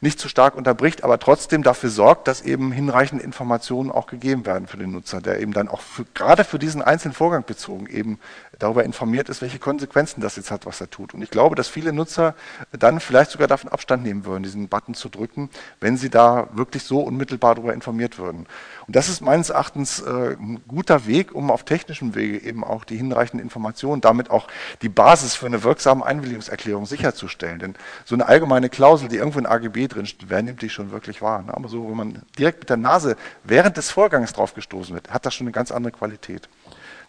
nicht 0.00 0.20
zu 0.20 0.28
stark 0.28 0.54
unterbricht, 0.54 1.02
aber 1.02 1.18
trotzdem 1.18 1.62
dafür 1.62 1.90
sorgt, 1.90 2.28
dass 2.28 2.42
eben 2.42 2.70
hinreichend 2.72 3.22
Informationen 3.22 3.90
auch 3.90 4.06
gegeben 4.06 4.46
werden 4.46 4.68
für 4.68 4.76
den 4.76 4.92
Nutzer, 4.92 5.20
der 5.20 5.40
eben 5.40 5.52
dann 5.52 5.68
auch 5.68 5.80
für, 5.80 6.04
gerade 6.14 6.44
für 6.44 6.58
diesen 6.58 6.82
einzelnen 6.82 7.14
Vorgang 7.14 7.44
bezogen 7.44 7.86
eben 7.86 8.20
darüber 8.58 8.84
informiert 8.84 9.28
ist, 9.28 9.42
welche 9.42 9.58
Konsequenzen 9.58 10.20
das 10.20 10.36
jetzt 10.36 10.50
hat, 10.50 10.66
was 10.66 10.80
er 10.80 10.90
tut. 10.90 11.14
Und 11.14 11.22
ich 11.22 11.30
glaube, 11.30 11.54
dass 11.54 11.68
viele 11.68 11.92
Nutzer 11.92 12.34
dann 12.72 13.00
vielleicht 13.00 13.30
sogar 13.30 13.48
davon 13.48 13.70
Abstand 13.70 14.02
nehmen 14.02 14.24
würden, 14.24 14.42
diesen 14.42 14.68
Button 14.68 14.94
zu 14.94 15.08
drücken, 15.08 15.50
wenn 15.80 15.96
sie 15.96 16.10
da 16.10 16.48
wirklich 16.52 16.82
so 16.82 17.00
unmittelbar 17.00 17.54
darüber 17.54 17.74
informiert 17.74 18.18
würden. 18.18 18.46
Und 18.86 18.96
das 18.96 19.08
ist 19.08 19.20
meines 19.20 19.50
Erachtens 19.50 20.00
äh, 20.00 20.36
ein 20.38 20.60
guter 20.68 21.06
Weg, 21.06 21.34
um 21.34 21.50
auf 21.50 21.64
technischem 21.64 22.14
Wege 22.14 22.42
eben 22.42 22.64
auch 22.64 22.84
die 22.84 22.96
hinreichenden 22.96 23.44
Informationen, 23.44 24.00
damit 24.00 24.30
auch 24.30 24.48
die 24.82 24.88
Basis 24.88 25.34
für 25.34 25.46
eine 25.46 25.62
wirksame 25.62 26.04
Einwilligungserklärung 26.04 26.86
sicherzustellen. 26.86 27.58
Denn 27.58 27.74
so 28.04 28.14
eine 28.14 28.26
allgemeine 28.26 28.68
Klausel, 28.68 29.08
die 29.08 29.16
irgendwo 29.16 29.38
in 29.38 29.46
AGB 29.46 29.88
drin 29.88 30.06
steht, 30.06 30.28
wer 30.30 30.42
nimmt 30.42 30.62
die 30.62 30.70
schon 30.70 30.90
wirklich 30.90 31.22
wahr? 31.22 31.42
Ne? 31.42 31.54
Aber 31.54 31.68
so, 31.68 31.88
wenn 31.88 31.96
man 31.96 32.22
direkt 32.38 32.60
mit 32.60 32.70
der 32.70 32.76
Nase 32.76 33.16
während 33.42 33.76
des 33.76 33.90
Vorgangs 33.90 34.32
drauf 34.32 34.54
gestoßen 34.54 34.94
wird, 34.94 35.10
hat 35.10 35.26
das 35.26 35.34
schon 35.34 35.46
eine 35.46 35.52
ganz 35.52 35.70
andere 35.70 35.92
Qualität. 35.92 36.48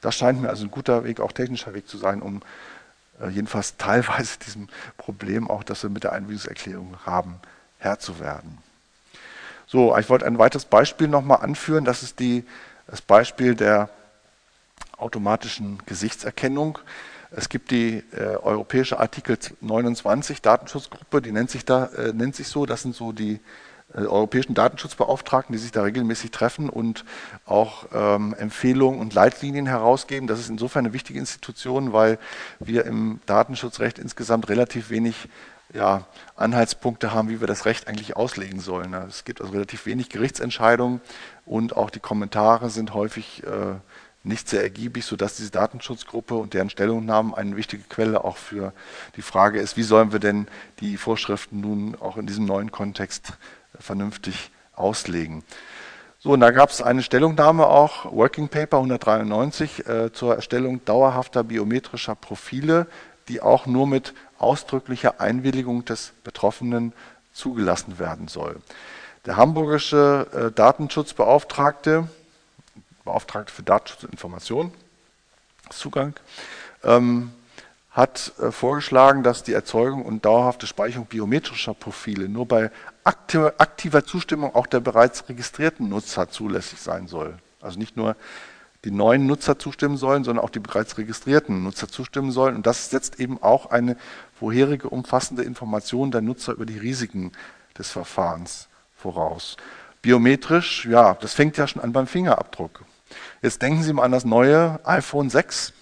Das 0.05 0.13
scheint 0.13 0.39
mir 0.39 0.49
also 0.49 0.65
ein 0.65 0.71
guter 0.71 1.03
Weg, 1.03 1.19
auch 1.19 1.31
technischer 1.31 1.73
Weg 1.73 1.87
zu 1.87 1.97
sein, 1.97 2.21
um 2.21 2.43
äh, 3.19 3.27
jedenfalls 3.29 3.75
teilweise 3.77 4.37
diesem 4.45 4.69
Problem, 4.97 5.49
auch 5.49 5.63
das 5.63 5.81
wir 5.81 5.89
mit 5.89 6.03
der 6.03 6.11
Einwilligungserklärung 6.11 6.95
haben, 7.07 7.39
Herr 7.79 7.97
zu 7.97 8.19
werden. 8.19 8.59
So, 9.65 9.97
ich 9.97 10.07
wollte 10.07 10.27
ein 10.27 10.37
weiteres 10.37 10.65
Beispiel 10.65 11.07
nochmal 11.07 11.41
anführen. 11.41 11.85
Das 11.85 12.03
ist 12.03 12.19
die, 12.19 12.43
das 12.85 13.01
Beispiel 13.01 13.55
der 13.55 13.89
automatischen 14.95 15.81
Gesichtserkennung. 15.87 16.77
Es 17.31 17.49
gibt 17.49 17.71
die 17.71 18.03
äh, 18.11 18.37
europäische 18.37 18.99
Artikel 18.99 19.39
29 19.59 20.43
Datenschutzgruppe, 20.43 21.23
die 21.23 21.31
nennt 21.31 21.49
sich, 21.49 21.65
da, 21.65 21.85
äh, 21.85 22.13
nennt 22.13 22.35
sich 22.35 22.47
so. 22.47 22.67
Das 22.67 22.83
sind 22.83 22.93
so 22.93 23.11
die 23.11 23.39
europäischen 23.95 24.53
Datenschutzbeauftragten, 24.53 25.53
die 25.53 25.59
sich 25.59 25.71
da 25.71 25.83
regelmäßig 25.83 26.31
treffen 26.31 26.69
und 26.69 27.05
auch 27.45 27.85
ähm, 27.93 28.35
Empfehlungen 28.37 28.99
und 28.99 29.13
Leitlinien 29.13 29.65
herausgeben. 29.65 30.27
Das 30.27 30.39
ist 30.39 30.49
insofern 30.49 30.85
eine 30.85 30.93
wichtige 30.93 31.19
Institution, 31.19 31.93
weil 31.93 32.19
wir 32.59 32.85
im 32.85 33.19
Datenschutzrecht 33.25 33.99
insgesamt 33.99 34.49
relativ 34.49 34.89
wenig 34.89 35.29
ja, 35.73 36.05
Anhaltspunkte 36.35 37.13
haben, 37.13 37.29
wie 37.29 37.39
wir 37.39 37.47
das 37.47 37.65
Recht 37.65 37.87
eigentlich 37.87 38.15
auslegen 38.15 38.59
sollen. 38.59 38.93
Es 38.93 39.25
gibt 39.25 39.41
also 39.41 39.53
relativ 39.53 39.85
wenig 39.85 40.09
Gerichtsentscheidungen 40.09 41.01
und 41.45 41.75
auch 41.75 41.89
die 41.89 41.99
Kommentare 41.99 42.69
sind 42.69 42.93
häufig 42.93 43.43
äh, 43.43 43.75
nicht 44.25 44.49
sehr 44.49 44.63
ergiebig, 44.63 45.05
sodass 45.05 45.35
diese 45.35 45.51
Datenschutzgruppe 45.51 46.35
und 46.35 46.53
deren 46.53 46.69
Stellungnahmen 46.69 47.33
eine 47.33 47.55
wichtige 47.55 47.83
Quelle 47.83 48.23
auch 48.23 48.37
für 48.37 48.73
die 49.15 49.21
Frage 49.21 49.59
ist, 49.59 49.77
wie 49.77 49.83
sollen 49.83 50.11
wir 50.11 50.19
denn 50.19 50.47
die 50.79 50.97
Vorschriften 50.97 51.61
nun 51.61 51.95
auch 51.95 52.17
in 52.17 52.25
diesem 52.25 52.45
neuen 52.45 52.71
Kontext 52.71 53.33
vernünftig 53.79 54.51
auslegen. 54.73 55.43
So, 56.19 56.31
und 56.31 56.39
da 56.39 56.51
gab 56.51 56.71
es 56.71 56.81
eine 56.81 57.03
Stellungnahme 57.03 57.67
auch, 57.67 58.11
Working 58.11 58.49
Paper 58.49 58.77
193, 58.77 59.87
äh, 59.87 60.11
zur 60.11 60.35
Erstellung 60.35 60.83
dauerhafter 60.83 61.43
biometrischer 61.43 62.15
Profile, 62.15 62.87
die 63.27 63.41
auch 63.41 63.65
nur 63.67 63.85
mit 63.85 64.13
ausdrücklicher 64.39 65.21
Einwilligung 65.21 65.85
des 65.85 66.13
Betroffenen 66.23 66.93
zugelassen 67.31 67.99
werden 67.99 68.27
soll. 68.27 68.59
Der 69.25 69.37
hamburgische 69.37 70.27
äh, 70.33 70.51
Datenschutzbeauftragte, 70.51 72.07
Beauftragte 73.03 73.53
für 73.53 73.63
Datenschutz 73.63 74.03
und 74.03 74.11
Information, 74.11 74.71
Zugang, 75.69 76.13
ähm, 76.83 77.31
hat 77.91 78.33
äh, 78.39 78.51
vorgeschlagen, 78.51 79.23
dass 79.23 79.43
die 79.43 79.53
Erzeugung 79.53 80.03
und 80.05 80.25
dauerhafte 80.25 80.67
Speicherung 80.67 81.05
biometrischer 81.07 81.73
Profile 81.73 82.27
nur 82.29 82.47
bei 82.47 82.71
aktiver, 83.05 84.05
Zustimmung 84.05 84.55
auch 84.55 84.67
der 84.67 84.79
bereits 84.79 85.29
registrierten 85.29 85.87
Nutzer 85.87 86.29
zulässig 86.29 86.79
sein 86.79 87.07
soll. 87.07 87.37
Also 87.61 87.79
nicht 87.79 87.95
nur 87.95 88.15
die 88.83 88.91
neuen 88.91 89.25
Nutzer 89.25 89.57
zustimmen 89.57 89.97
sollen, 89.97 90.23
sondern 90.23 90.43
auch 90.43 90.49
die 90.49 90.59
bereits 90.59 90.97
registrierten 90.97 91.63
Nutzer 91.63 91.87
zustimmen 91.87 92.31
sollen. 92.31 92.55
Und 92.55 92.67
das 92.67 92.89
setzt 92.89 93.19
eben 93.19 93.41
auch 93.41 93.67
eine 93.67 93.95
vorherige 94.39 94.89
umfassende 94.89 95.43
Information 95.43 96.11
der 96.11 96.21
Nutzer 96.21 96.53
über 96.53 96.65
die 96.65 96.77
Risiken 96.77 97.31
des 97.77 97.91
Verfahrens 97.91 98.67
voraus. 98.95 99.57
Biometrisch, 100.01 100.85
ja, 100.85 101.15
das 101.15 101.33
fängt 101.33 101.57
ja 101.57 101.67
schon 101.67 101.81
an 101.81 101.93
beim 101.93 102.07
Fingerabdruck. 102.07 102.85
Jetzt 103.41 103.61
denken 103.61 103.83
Sie 103.83 103.93
mal 103.93 104.03
an 104.03 104.11
das 104.11 104.25
neue 104.25 104.79
iPhone 104.83 105.29
6. 105.29 105.73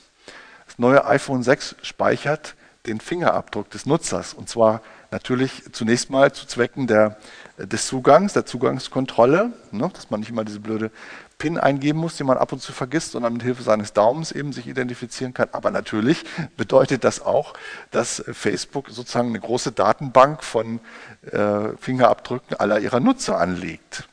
Das 0.66 0.80
neue 0.80 1.06
iPhone 1.06 1.44
6 1.44 1.76
speichert 1.82 2.56
den 2.86 3.00
Fingerabdruck 3.00 3.70
des 3.70 3.86
Nutzers 3.86 4.34
und 4.34 4.50
zwar 4.50 4.82
natürlich 5.14 5.64
zunächst 5.72 6.10
mal 6.10 6.34
zu 6.34 6.46
Zwecken 6.46 6.88
der, 6.88 7.18
des 7.58 7.88
Zugangs, 7.88 8.34
der 8.34 8.46
Zugangskontrolle, 8.46 9.54
ne, 9.72 9.90
dass 9.94 10.10
man 10.10 10.20
nicht 10.20 10.30
immer 10.30 10.44
diese 10.44 10.60
blöde 10.60 10.92
PIN 11.38 11.58
eingeben 11.58 12.00
muss, 12.00 12.18
die 12.18 12.24
man 12.24 12.38
ab 12.38 12.52
und 12.52 12.62
zu 12.62 12.74
vergisst, 12.74 13.12
sondern 13.12 13.34
mit 13.34 13.44
Hilfe 13.44 13.64
seines 13.64 13.94
Daumens 13.94 14.32
eben 14.32 14.54
sich 14.54 14.68
identifizieren 14.68 15.34
kann. 15.34 15.50
Aber 15.52 15.72
natürlich 15.72 16.24
bedeutet 16.58 17.04
das 17.04 17.22
auch, 17.22 17.54
dass 17.92 18.24
Facebook 18.32 18.90
sozusagen 18.90 19.30
eine 19.30 19.40
große 19.40 19.72
Datenbank 19.72 20.44
von 20.44 20.80
äh, 21.32 21.70
Fingerabdrücken 21.80 22.58
aller 22.58 22.80
ihrer 22.80 23.00
Nutzer 23.00 23.40
anlegt. 23.40 24.08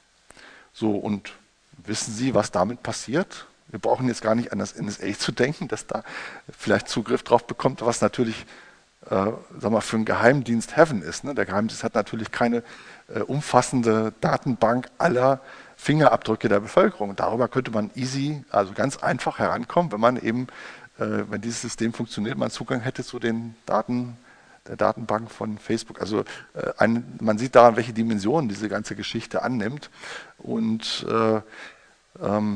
So, 0.72 0.92
und 0.92 1.32
wissen 1.78 2.12
Sie, 2.12 2.34
was 2.34 2.50
damit 2.50 2.82
passiert? 2.82 3.46
Wir 3.68 3.78
brauchen 3.78 4.08
jetzt 4.08 4.22
gar 4.22 4.34
nicht 4.34 4.52
an 4.52 4.58
das 4.58 4.78
NSA 4.78 5.16
zu 5.16 5.32
denken, 5.32 5.68
dass 5.68 5.86
da 5.86 6.02
vielleicht 6.56 6.88
Zugriff 6.88 7.22
drauf 7.22 7.46
bekommt, 7.46 7.82
was 7.82 8.00
natürlich 8.00 8.44
äh, 9.08 9.32
sag 9.58 9.70
mal, 9.70 9.80
für 9.80 9.96
einen 9.96 10.04
Geheimdienst 10.04 10.76
Heaven 10.76 11.02
ist. 11.02 11.24
Ne? 11.24 11.34
Der 11.34 11.46
Geheimdienst 11.46 11.84
hat 11.84 11.94
natürlich 11.94 12.30
keine 12.30 12.62
äh, 13.08 13.20
umfassende 13.20 14.12
Datenbank 14.20 14.88
aller 14.98 15.40
Fingerabdrücke 15.76 16.48
der 16.48 16.60
Bevölkerung. 16.60 17.16
Darüber 17.16 17.48
könnte 17.48 17.70
man 17.70 17.90
easy, 17.94 18.44
also 18.50 18.72
ganz 18.72 18.98
einfach 18.98 19.38
herankommen, 19.38 19.92
wenn 19.92 20.00
man 20.00 20.16
eben, 20.16 20.48
äh, 20.98 21.24
wenn 21.28 21.40
dieses 21.40 21.62
System 21.62 21.92
funktioniert, 21.92 22.36
man 22.36 22.50
Zugang 22.50 22.80
hätte 22.80 23.02
zu 23.02 23.18
den 23.18 23.54
Daten 23.66 24.16
der 24.68 24.76
Datenbank 24.76 25.30
von 25.30 25.58
Facebook. 25.58 26.00
Also 26.00 26.20
äh, 26.54 26.72
ein, 26.76 27.18
man 27.20 27.38
sieht 27.38 27.54
daran, 27.54 27.76
welche 27.76 27.94
Dimensionen 27.94 28.48
diese 28.48 28.68
ganze 28.68 28.94
Geschichte 28.94 29.42
annimmt. 29.42 29.90
Und 30.38 31.06
äh, 31.08 31.40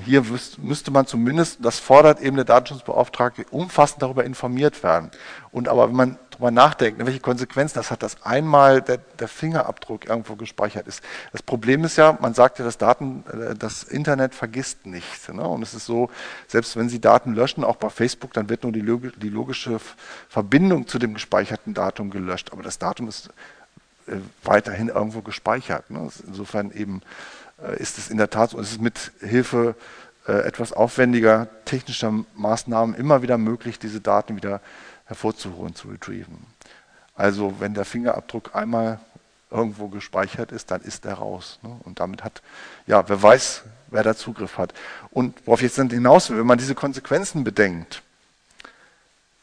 hier 0.04 0.24
müsste 0.58 0.90
man 0.90 1.06
zumindest, 1.06 1.64
das 1.64 1.78
fordert 1.78 2.20
eben 2.20 2.34
der 2.36 2.44
Datenschutzbeauftragte, 2.44 3.46
umfassend 3.50 4.02
darüber 4.02 4.24
informiert 4.24 4.82
werden. 4.82 5.10
Und 5.52 5.68
aber 5.68 5.88
wenn 5.88 5.96
man 5.96 6.18
darüber 6.34 6.50
nachdenkt, 6.50 7.04
welche 7.04 7.20
Konsequenzen 7.20 7.74
das 7.74 7.90
hat, 7.90 8.02
dass 8.02 8.22
einmal 8.24 8.82
der, 8.82 8.98
der, 9.18 9.28
Fingerabdruck 9.28 10.06
irgendwo 10.06 10.34
gespeichert 10.36 10.86
ist. 10.86 11.02
Das 11.32 11.42
Problem 11.42 11.84
ist 11.84 11.96
ja, 11.96 12.18
man 12.20 12.34
sagt 12.34 12.58
ja, 12.58 12.64
das, 12.64 12.78
Daten, 12.78 13.24
äh, 13.32 13.54
das 13.54 13.84
Internet 13.84 14.34
vergisst 14.34 14.86
nicht. 14.86 15.32
Ne? 15.32 15.46
Und 15.46 15.62
es 15.62 15.74
ist 15.74 15.86
so, 15.86 16.10
selbst 16.48 16.76
wenn 16.76 16.88
Sie 16.88 17.00
Daten 17.00 17.34
löschen, 17.34 17.64
auch 17.64 17.76
bei 17.76 17.88
Facebook, 17.88 18.32
dann 18.32 18.48
wird 18.48 18.64
nur 18.64 18.72
die, 18.72 18.82
die 18.82 19.28
logische 19.28 19.78
Verbindung 20.28 20.86
zu 20.86 20.98
dem 20.98 21.14
gespeicherten 21.14 21.74
Datum 21.74 22.10
gelöscht. 22.10 22.52
Aber 22.52 22.62
das 22.62 22.78
Datum 22.78 23.08
ist 23.08 23.28
äh, 24.06 24.16
weiterhin 24.42 24.88
irgendwo 24.88 25.22
gespeichert. 25.22 25.90
Ne? 25.90 26.08
Insofern 26.26 26.70
eben 26.72 27.00
ist 27.78 27.98
es 27.98 28.10
in 28.10 28.18
der 28.18 28.30
Tat 28.30 28.50
so, 28.50 28.60
es 28.60 28.72
ist 28.72 28.80
mit 28.80 29.12
Hilfe 29.20 29.74
äh, 30.26 30.32
etwas 30.32 30.72
aufwendiger 30.72 31.48
technischer 31.64 32.12
Maßnahmen 32.34 32.94
immer 32.94 33.22
wieder 33.22 33.38
möglich, 33.38 33.78
diese 33.78 34.00
Daten 34.00 34.36
wieder 34.36 34.60
hervorzuholen, 35.06 35.74
zu 35.74 35.88
retrieven. 35.88 36.46
Also 37.14 37.60
wenn 37.60 37.74
der 37.74 37.84
Fingerabdruck 37.84 38.54
einmal 38.54 38.98
irgendwo 39.50 39.88
gespeichert 39.88 40.50
ist, 40.50 40.70
dann 40.70 40.80
ist 40.80 41.04
er 41.04 41.14
raus. 41.14 41.58
Ne? 41.62 41.76
Und 41.84 42.00
damit 42.00 42.24
hat, 42.24 42.42
ja, 42.86 43.08
wer 43.08 43.22
weiß, 43.22 43.62
wer 43.88 44.02
da 44.02 44.16
Zugriff 44.16 44.58
hat. 44.58 44.74
Und 45.10 45.34
worauf 45.46 45.62
ich 45.62 45.76
jetzt 45.76 45.92
hinaus 45.92 46.30
will, 46.30 46.38
wenn 46.38 46.46
man 46.46 46.58
diese 46.58 46.74
Konsequenzen 46.74 47.44
bedenkt, 47.44 48.02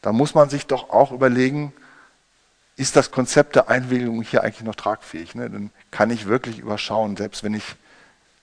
dann 0.02 0.16
muss 0.16 0.34
man 0.34 0.50
sich 0.50 0.66
doch 0.66 0.90
auch 0.90 1.12
überlegen, 1.12 1.72
ist 2.76 2.96
das 2.96 3.10
Konzept 3.10 3.54
der 3.56 3.68
Einwilligung 3.68 4.22
hier 4.22 4.42
eigentlich 4.42 4.64
noch 4.64 4.74
tragfähig? 4.74 5.34
Ne? 5.34 5.48
Dann 5.48 5.70
kann 5.90 6.10
ich 6.10 6.26
wirklich 6.26 6.58
überschauen, 6.58 7.16
selbst 7.16 7.44
wenn 7.44 7.54
ich 7.54 7.76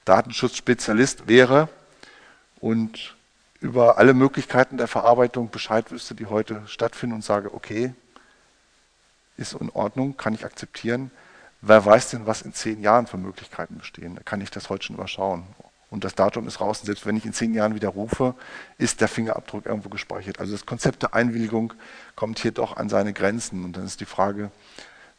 Datenschutzspezialist 0.05 1.27
wäre 1.27 1.69
und 2.59 3.15
über 3.61 3.97
alle 3.97 4.13
Möglichkeiten 4.13 4.77
der 4.77 4.87
Verarbeitung 4.87 5.49
Bescheid 5.49 5.91
wüsste, 5.91 6.15
die 6.15 6.27
heute 6.27 6.63
stattfinden 6.67 7.15
und 7.15 7.23
sage, 7.23 7.53
okay, 7.53 7.93
ist 9.37 9.53
in 9.53 9.69
Ordnung, 9.69 10.17
kann 10.17 10.33
ich 10.33 10.45
akzeptieren. 10.45 11.11
Wer 11.61 11.85
weiß 11.85 12.11
denn, 12.11 12.25
was 12.25 12.41
in 12.41 12.53
zehn 12.53 12.81
Jahren 12.81 13.07
für 13.07 13.17
Möglichkeiten 13.17 13.77
bestehen? 13.77 14.15
Da 14.15 14.21
kann 14.23 14.41
ich 14.41 14.51
das 14.51 14.69
heute 14.69 14.85
schon 14.85 14.95
überschauen. 14.95 15.43
Und 15.89 16.03
das 16.03 16.15
Datum 16.15 16.47
ist 16.47 16.61
raus. 16.61 16.79
Und 16.79 16.85
selbst 16.85 17.05
wenn 17.05 17.17
ich 17.17 17.25
in 17.25 17.33
zehn 17.33 17.53
Jahren 17.53 17.75
wieder 17.75 17.89
rufe, 17.89 18.35
ist 18.77 19.01
der 19.01 19.07
Fingerabdruck 19.07 19.65
irgendwo 19.65 19.89
gespeichert. 19.89 20.39
Also 20.39 20.51
das 20.53 20.65
Konzept 20.65 21.01
der 21.01 21.13
Einwilligung 21.13 21.73
kommt 22.15 22.39
hier 22.39 22.51
doch 22.51 22.77
an 22.77 22.89
seine 22.89 23.11
Grenzen. 23.11 23.65
Und 23.65 23.75
dann 23.75 23.85
ist 23.85 23.99
die 23.99 24.05
Frage, 24.05 24.51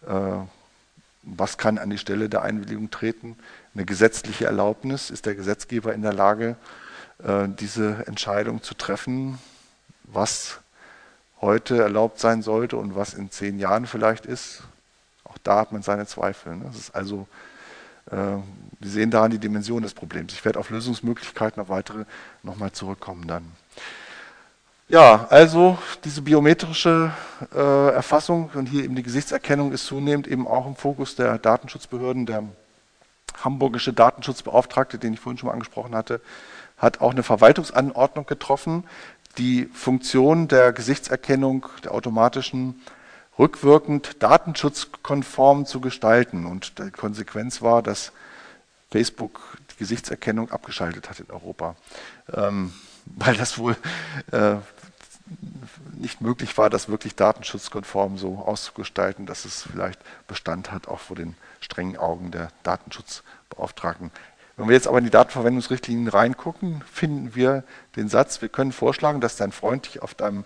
äh, 0.06 0.38
was 1.22 1.58
kann 1.58 1.76
an 1.76 1.90
die 1.90 1.98
Stelle 1.98 2.28
der 2.28 2.42
Einwilligung 2.42 2.90
treten? 2.90 3.36
Eine 3.74 3.84
gesetzliche 3.84 4.46
Erlaubnis? 4.46 5.10
Ist 5.10 5.26
der 5.26 5.34
Gesetzgeber 5.34 5.94
in 5.94 6.02
der 6.02 6.12
Lage, 6.12 6.56
äh, 7.22 7.48
diese 7.48 8.06
Entscheidung 8.06 8.62
zu 8.62 8.74
treffen? 8.74 9.38
Was 10.04 10.60
heute 11.40 11.80
erlaubt 11.80 12.18
sein 12.18 12.42
sollte 12.42 12.76
und 12.76 12.96
was 12.96 13.14
in 13.14 13.30
zehn 13.30 13.58
Jahren 13.58 13.86
vielleicht 13.86 14.26
ist, 14.26 14.62
auch 15.24 15.38
da 15.42 15.60
hat 15.60 15.72
man 15.72 15.82
seine 15.82 16.06
Zweifel. 16.06 16.56
Ne? 16.56 16.64
Das 16.66 16.76
ist 16.76 16.94
also, 16.94 17.26
äh, 18.10 18.16
wir 18.16 18.90
sehen 18.90 19.10
daran 19.10 19.30
die 19.30 19.38
Dimension 19.38 19.82
des 19.82 19.94
Problems. 19.94 20.32
Ich 20.32 20.44
werde 20.44 20.58
auf 20.58 20.70
Lösungsmöglichkeiten, 20.70 21.62
auf 21.62 21.68
weitere 21.68 22.04
nochmal 22.42 22.72
zurückkommen 22.72 23.26
dann. 23.26 23.44
Ja, 24.88 25.28
also 25.30 25.78
diese 26.02 26.20
biometrische 26.20 27.12
äh, 27.54 27.90
Erfassung 27.92 28.50
und 28.54 28.66
hier 28.66 28.82
eben 28.82 28.96
die 28.96 29.04
Gesichtserkennung 29.04 29.70
ist 29.70 29.86
zunehmend 29.86 30.26
eben 30.26 30.48
auch 30.48 30.66
im 30.66 30.74
Fokus 30.74 31.14
der 31.14 31.38
Datenschutzbehörden. 31.38 32.26
Der 32.26 32.42
hamburgische 33.44 33.92
Datenschutzbeauftragte, 33.92 34.98
den 34.98 35.14
ich 35.14 35.20
vorhin 35.20 35.38
schon 35.38 35.48
mal 35.48 35.54
angesprochen 35.54 35.94
hatte, 35.94 36.20
hat 36.76 37.00
auch 37.00 37.10
eine 37.10 37.22
Verwaltungsanordnung 37.22 38.26
getroffen, 38.26 38.84
die 39.38 39.66
Funktion 39.72 40.48
der 40.48 40.72
Gesichtserkennung, 40.72 41.66
der 41.84 41.92
automatischen, 41.92 42.80
rückwirkend 43.38 44.22
datenschutzkonform 44.22 45.66
zu 45.66 45.80
gestalten. 45.80 46.46
Und 46.46 46.78
die 46.78 46.90
Konsequenz 46.90 47.62
war, 47.62 47.82
dass 47.82 48.12
Facebook 48.90 49.56
die 49.72 49.76
Gesichtserkennung 49.78 50.50
abgeschaltet 50.50 51.08
hat 51.08 51.20
in 51.20 51.30
Europa, 51.30 51.76
ähm, 52.34 52.72
weil 53.06 53.36
das 53.36 53.58
wohl 53.58 53.76
äh, 54.32 54.56
nicht 55.96 56.20
möglich 56.20 56.58
war, 56.58 56.70
das 56.70 56.88
wirklich 56.88 57.14
datenschutzkonform 57.14 58.18
so 58.18 58.38
auszugestalten, 58.38 59.26
dass 59.26 59.44
es 59.44 59.62
vielleicht 59.62 60.00
Bestand 60.26 60.72
hat, 60.72 60.88
auch 60.88 60.98
vor 60.98 61.16
den 61.16 61.36
strengen 61.60 61.96
Augen 61.96 62.30
der 62.30 62.48
Datenschutzbeauftragten. 62.62 64.10
Wenn 64.56 64.68
wir 64.68 64.74
jetzt 64.74 64.88
aber 64.88 64.98
in 64.98 65.04
die 65.04 65.10
Datenverwendungsrichtlinien 65.10 66.08
reingucken, 66.08 66.82
finden 66.92 67.34
wir 67.34 67.64
den 67.96 68.08
Satz, 68.08 68.42
wir 68.42 68.50
können 68.50 68.72
vorschlagen, 68.72 69.20
dass 69.20 69.36
dein 69.36 69.52
Freund 69.52 69.86
dich 69.86 70.02
auf, 70.02 70.14
deinem, 70.14 70.44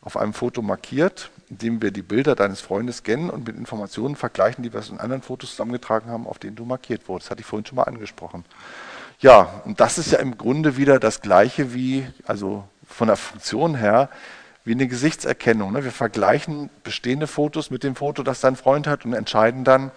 auf 0.00 0.16
einem 0.16 0.32
Foto 0.32 0.62
markiert, 0.62 1.30
indem 1.50 1.82
wir 1.82 1.90
die 1.90 2.02
Bilder 2.02 2.36
deines 2.36 2.62
Freundes 2.62 2.98
scannen 2.98 3.28
und 3.28 3.46
mit 3.46 3.56
Informationen 3.56 4.16
vergleichen, 4.16 4.62
die 4.62 4.72
wir 4.72 4.80
aus 4.80 4.90
anderen 4.90 5.20
Fotos 5.20 5.50
zusammengetragen 5.50 6.10
haben, 6.10 6.26
auf 6.26 6.38
denen 6.38 6.56
du 6.56 6.64
markiert 6.64 7.06
wurdest. 7.06 7.26
Das 7.26 7.32
hatte 7.32 7.40
ich 7.42 7.46
vorhin 7.46 7.66
schon 7.66 7.76
mal 7.76 7.82
angesprochen. 7.82 8.44
Ja, 9.20 9.62
und 9.64 9.78
das 9.80 9.98
ist 9.98 10.10
ja 10.10 10.18
im 10.20 10.38
Grunde 10.38 10.76
wieder 10.76 10.98
das 10.98 11.20
Gleiche 11.20 11.74
wie, 11.74 12.06
also 12.24 12.64
von 12.86 13.08
der 13.08 13.16
Funktion 13.16 13.74
her, 13.74 14.08
wie 14.64 14.72
eine 14.72 14.88
Gesichtserkennung. 14.88 15.72
Ne? 15.72 15.84
Wir 15.84 15.92
vergleichen 15.92 16.70
bestehende 16.82 17.26
Fotos 17.26 17.70
mit 17.70 17.82
dem 17.84 17.96
Foto, 17.96 18.22
das 18.22 18.40
dein 18.40 18.56
Freund 18.56 18.86
hat 18.86 19.04
und 19.04 19.12
entscheiden 19.12 19.64
dann, 19.64 19.90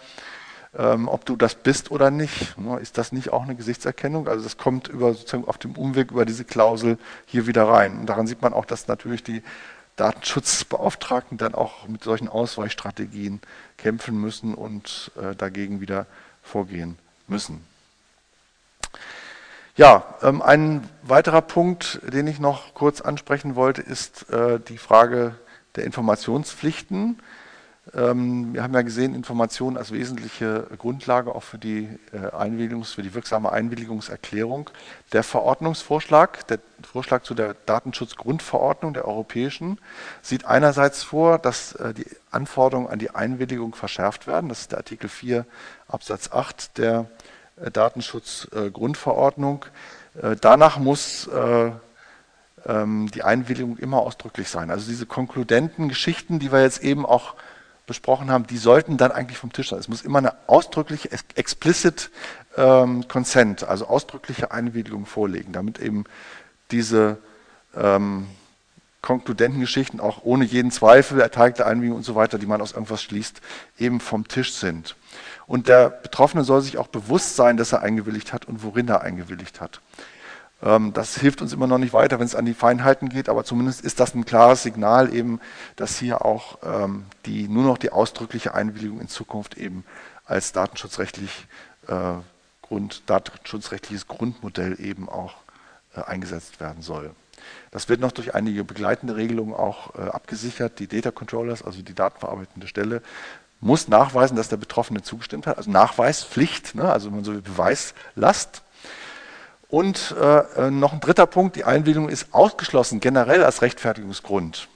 ähm, 0.77 1.07
ob 1.07 1.25
du 1.25 1.35
das 1.35 1.55
bist 1.55 1.91
oder 1.91 2.11
nicht. 2.11 2.57
Ne? 2.57 2.79
Ist 2.79 2.97
das 2.97 3.11
nicht 3.11 3.33
auch 3.33 3.43
eine 3.43 3.55
Gesichtserkennung? 3.55 4.27
Also 4.27 4.43
das 4.43 4.57
kommt 4.57 4.87
über 4.87 5.13
sozusagen 5.13 5.47
auf 5.47 5.57
dem 5.57 5.75
Umweg 5.75 6.11
über 6.11 6.25
diese 6.25 6.45
Klausel 6.45 6.97
hier 7.25 7.47
wieder 7.47 7.67
rein. 7.67 7.99
Und 7.99 8.05
daran 8.05 8.27
sieht 8.27 8.41
man 8.41 8.53
auch, 8.53 8.65
dass 8.65 8.87
natürlich 8.87 9.23
die 9.23 9.41
Datenschutzbeauftragten 9.95 11.39
dann 11.39 11.55
auch 11.55 11.87
mit 11.87 12.03
solchen 12.03 12.29
Ausweichstrategien 12.29 13.41
kämpfen 13.77 14.21
müssen 14.21 14.53
und 14.53 15.11
äh, 15.19 15.35
dagegen 15.35 15.81
wieder 15.81 16.05
vorgehen 16.43 16.97
müssen. 17.27 17.65
Ja, 19.75 20.15
ähm, 20.21 20.41
ein 20.41 20.87
weiterer 21.01 21.41
Punkt, 21.41 21.99
den 22.03 22.27
ich 22.27 22.39
noch 22.39 22.73
kurz 22.75 23.01
ansprechen 23.01 23.55
wollte, 23.55 23.81
ist 23.81 24.29
äh, 24.29 24.59
die 24.59 24.77
Frage 24.77 25.35
der 25.75 25.85
Informationspflichten. 25.85 27.19
Ähm, 27.93 28.53
wir 28.53 28.63
haben 28.63 28.73
ja 28.73 28.81
gesehen, 28.81 29.15
Informationen 29.15 29.77
als 29.77 29.91
wesentliche 29.91 30.67
Grundlage 30.77 31.33
auch 31.33 31.43
für 31.43 31.57
die 31.57 31.87
äh, 32.11 32.35
Einwilligungs-, 32.35 32.95
für 32.95 33.01
die 33.01 33.13
wirksame 33.13 33.51
Einwilligungserklärung. 33.51 34.69
Der 35.13 35.23
Verordnungsvorschlag, 35.23 36.45
der 36.47 36.59
Vorschlag 36.81 37.23
zu 37.23 37.33
der 37.33 37.55
Datenschutzgrundverordnung 37.65 38.93
der 38.93 39.07
europäischen, 39.07 39.79
sieht 40.21 40.45
einerseits 40.45 41.03
vor, 41.03 41.39
dass 41.39 41.73
äh, 41.73 41.93
die 41.93 42.05
Anforderungen 42.31 42.89
an 42.89 42.99
die 42.99 43.11
Einwilligung 43.11 43.73
verschärft 43.73 44.27
werden. 44.27 44.49
Das 44.49 44.61
ist 44.61 44.71
der 44.71 44.79
Artikel 44.79 45.09
4 45.09 45.45
Absatz 45.87 46.31
8 46.31 46.77
der 46.77 47.05
äh, 47.61 47.71
Datenschutzgrundverordnung. 47.71 49.65
Danach 50.41 50.79
muss 50.79 51.29
ähm, 52.67 53.11
die 53.11 53.21
Einwilligung 53.21 53.77
immer 53.77 53.99
ausdrücklich 53.99 54.49
sein. 54.49 54.71
Also 54.71 54.89
diese 54.89 55.05
konkludenten 55.05 55.89
Geschichten, 55.89 56.39
die 56.39 56.51
wir 56.51 56.63
jetzt 56.63 56.81
eben 56.83 57.05
auch 57.05 57.35
besprochen 57.87 58.29
haben, 58.29 58.45
die 58.45 58.57
sollten 58.57 58.97
dann 58.97 59.11
eigentlich 59.11 59.39
vom 59.39 59.51
Tisch 59.51 59.69
sein. 59.69 59.79
Es 59.79 59.87
muss 59.87 60.03
immer 60.03 60.19
eine 60.19 60.33
ausdrückliche, 60.47 61.09
explicit 61.35 62.11
ähm, 62.55 63.07
Consent, 63.07 63.63
also 63.63 63.87
ausdrückliche 63.87 64.51
Einwilligung 64.51 65.05
vorlegen, 65.05 65.53
damit 65.53 65.79
eben 65.79 66.03
diese 66.69 67.17
ähm, 67.75 68.27
konkludenten 69.01 69.61
Geschichten 69.61 69.99
auch 70.01 70.23
ohne 70.23 70.43
jeden 70.43 70.69
Zweifel, 70.69 71.21
erteilte 71.21 71.65
Einwilligung 71.65 71.97
und 71.97 72.03
so 72.03 72.15
weiter, 72.15 72.37
die 72.37 72.45
man 72.45 72.61
aus 72.61 72.73
irgendwas 72.73 73.01
schließt, 73.01 73.41
eben 73.79 74.01
vom 74.01 74.27
Tisch 74.27 74.53
sind. 74.53 74.95
Und 75.47 75.69
der 75.69 75.89
Betroffene 75.89 76.43
soll 76.43 76.61
sich 76.61 76.77
auch 76.77 76.87
bewusst 76.87 77.37
sein, 77.37 77.55
dass 77.55 77.71
er 77.71 77.81
eingewilligt 77.81 78.33
hat 78.33 78.45
und 78.45 78.63
worin 78.63 78.89
er 78.89 79.01
eingewilligt 79.01 79.61
hat. 79.61 79.79
Ähm, 80.61 80.93
das 80.93 81.17
hilft 81.17 81.41
uns 81.41 81.53
immer 81.53 81.67
noch 81.67 81.77
nicht 81.77 81.93
weiter, 81.93 82.19
wenn 82.19 82.25
es 82.25 82.35
an 82.35 82.45
die 82.45 82.53
Feinheiten 82.53 83.09
geht, 83.09 83.29
aber 83.29 83.43
zumindest 83.43 83.81
ist 83.81 83.99
das 83.99 84.15
ein 84.15 84.25
klares 84.25 84.63
Signal 84.63 85.13
eben, 85.13 85.39
dass 85.75 85.97
hier 85.97 86.25
auch 86.25 86.57
ähm, 86.63 87.05
die, 87.25 87.47
nur 87.47 87.63
noch 87.63 87.77
die 87.77 87.91
ausdrückliche 87.91 88.53
Einwilligung 88.53 88.99
in 88.99 89.07
Zukunft 89.07 89.57
eben 89.57 89.83
als 90.25 90.51
datenschutzrechtlich, 90.51 91.47
äh, 91.87 92.13
Grund, 92.61 93.03
datenschutzrechtliches 93.05 94.07
Grundmodell 94.07 94.79
eben 94.79 95.07
auch 95.07 95.35
äh, 95.95 96.01
eingesetzt 96.01 96.59
werden 96.59 96.81
soll. 96.81 97.11
Das 97.71 97.87
wird 97.87 98.01
noch 98.01 98.11
durch 98.11 98.35
einige 98.35 98.63
begleitende 98.63 99.15
Regelungen 99.15 99.53
auch 99.53 99.95
äh, 99.95 100.01
abgesichert. 100.01 100.79
Die 100.79 100.87
Data 100.87 101.11
Controllers, 101.11 101.63
also 101.63 101.81
die 101.81 101.93
datenverarbeitende 101.93 102.67
Stelle, 102.67 103.01
muss 103.59 103.87
nachweisen, 103.87 104.35
dass 104.35 104.49
der 104.49 104.57
Betroffene 104.57 105.01
zugestimmt 105.01 105.47
hat. 105.47 105.57
Also 105.57 105.71
Nachweispflicht, 105.71 106.75
ne? 106.75 106.91
also 106.91 107.09
man 107.09 107.23
so 107.23 107.35
wie 107.35 107.41
Beweislast 107.41 108.61
und 109.69 110.15
äh, 110.19 110.71
noch 110.71 110.93
ein 110.93 110.99
dritter 110.99 111.25
Punkt, 111.25 111.55
die 111.57 111.65
Einwilligung 111.65 112.09
ist 112.09 112.33
ausgeschlossen 112.33 112.99
generell 112.99 113.43
als 113.43 113.61
Rechtfertigungsgrund, 113.61 114.69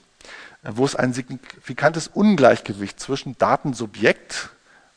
äh, 0.64 0.72
wo 0.74 0.84
es 0.86 0.96
ein 0.96 1.14
signifikantes 1.14 2.10
Ungleichgewicht 2.10 3.00
zwischen 3.00 3.38
Datensubjekt, 3.38 4.50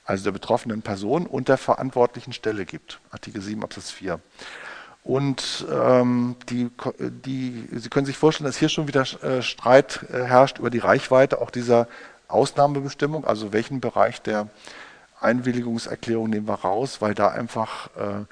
also 0.05 0.25
der 0.25 0.33
betroffenen 0.33 0.83
Person, 0.83 1.27
und 1.27 1.49
der 1.49 1.59
verantwortlichen 1.59 2.33
Stelle 2.33 2.67
gibt. 2.67 3.01
Artikel 3.11 3.41
7 3.41 3.63
Absatz 3.63 3.91
4. 3.91 4.21
Und 5.05 5.67
ähm, 5.71 6.37
die, 6.49 6.71
die, 6.99 7.69
Sie 7.73 7.91
können 7.91 8.07
sich 8.07 8.17
vorstellen, 8.17 8.47
dass 8.47 8.57
hier 8.57 8.71
schon 8.71 8.89
wieder 8.89 9.03
äh, 9.23 9.43
Streit 9.43 10.01
äh, 10.11 10.25
herrscht 10.25 10.59
über 10.59 10.71
die 10.71 10.79
Reichweite 10.79 11.41
auch 11.41 11.51
dieser 11.51 11.89
Ausnahmebestimmung, 12.27 13.27
also 13.27 13.53
welchen 13.53 13.81
Bereich 13.81 14.23
der 14.23 14.49
Einwilligungserklärung 15.21 16.31
nehmen 16.31 16.49
wir 16.49 16.55
raus, 16.55 17.01
weil 17.01 17.15
da 17.15 17.29
einfach 17.29 17.89
äh, 17.97 18.25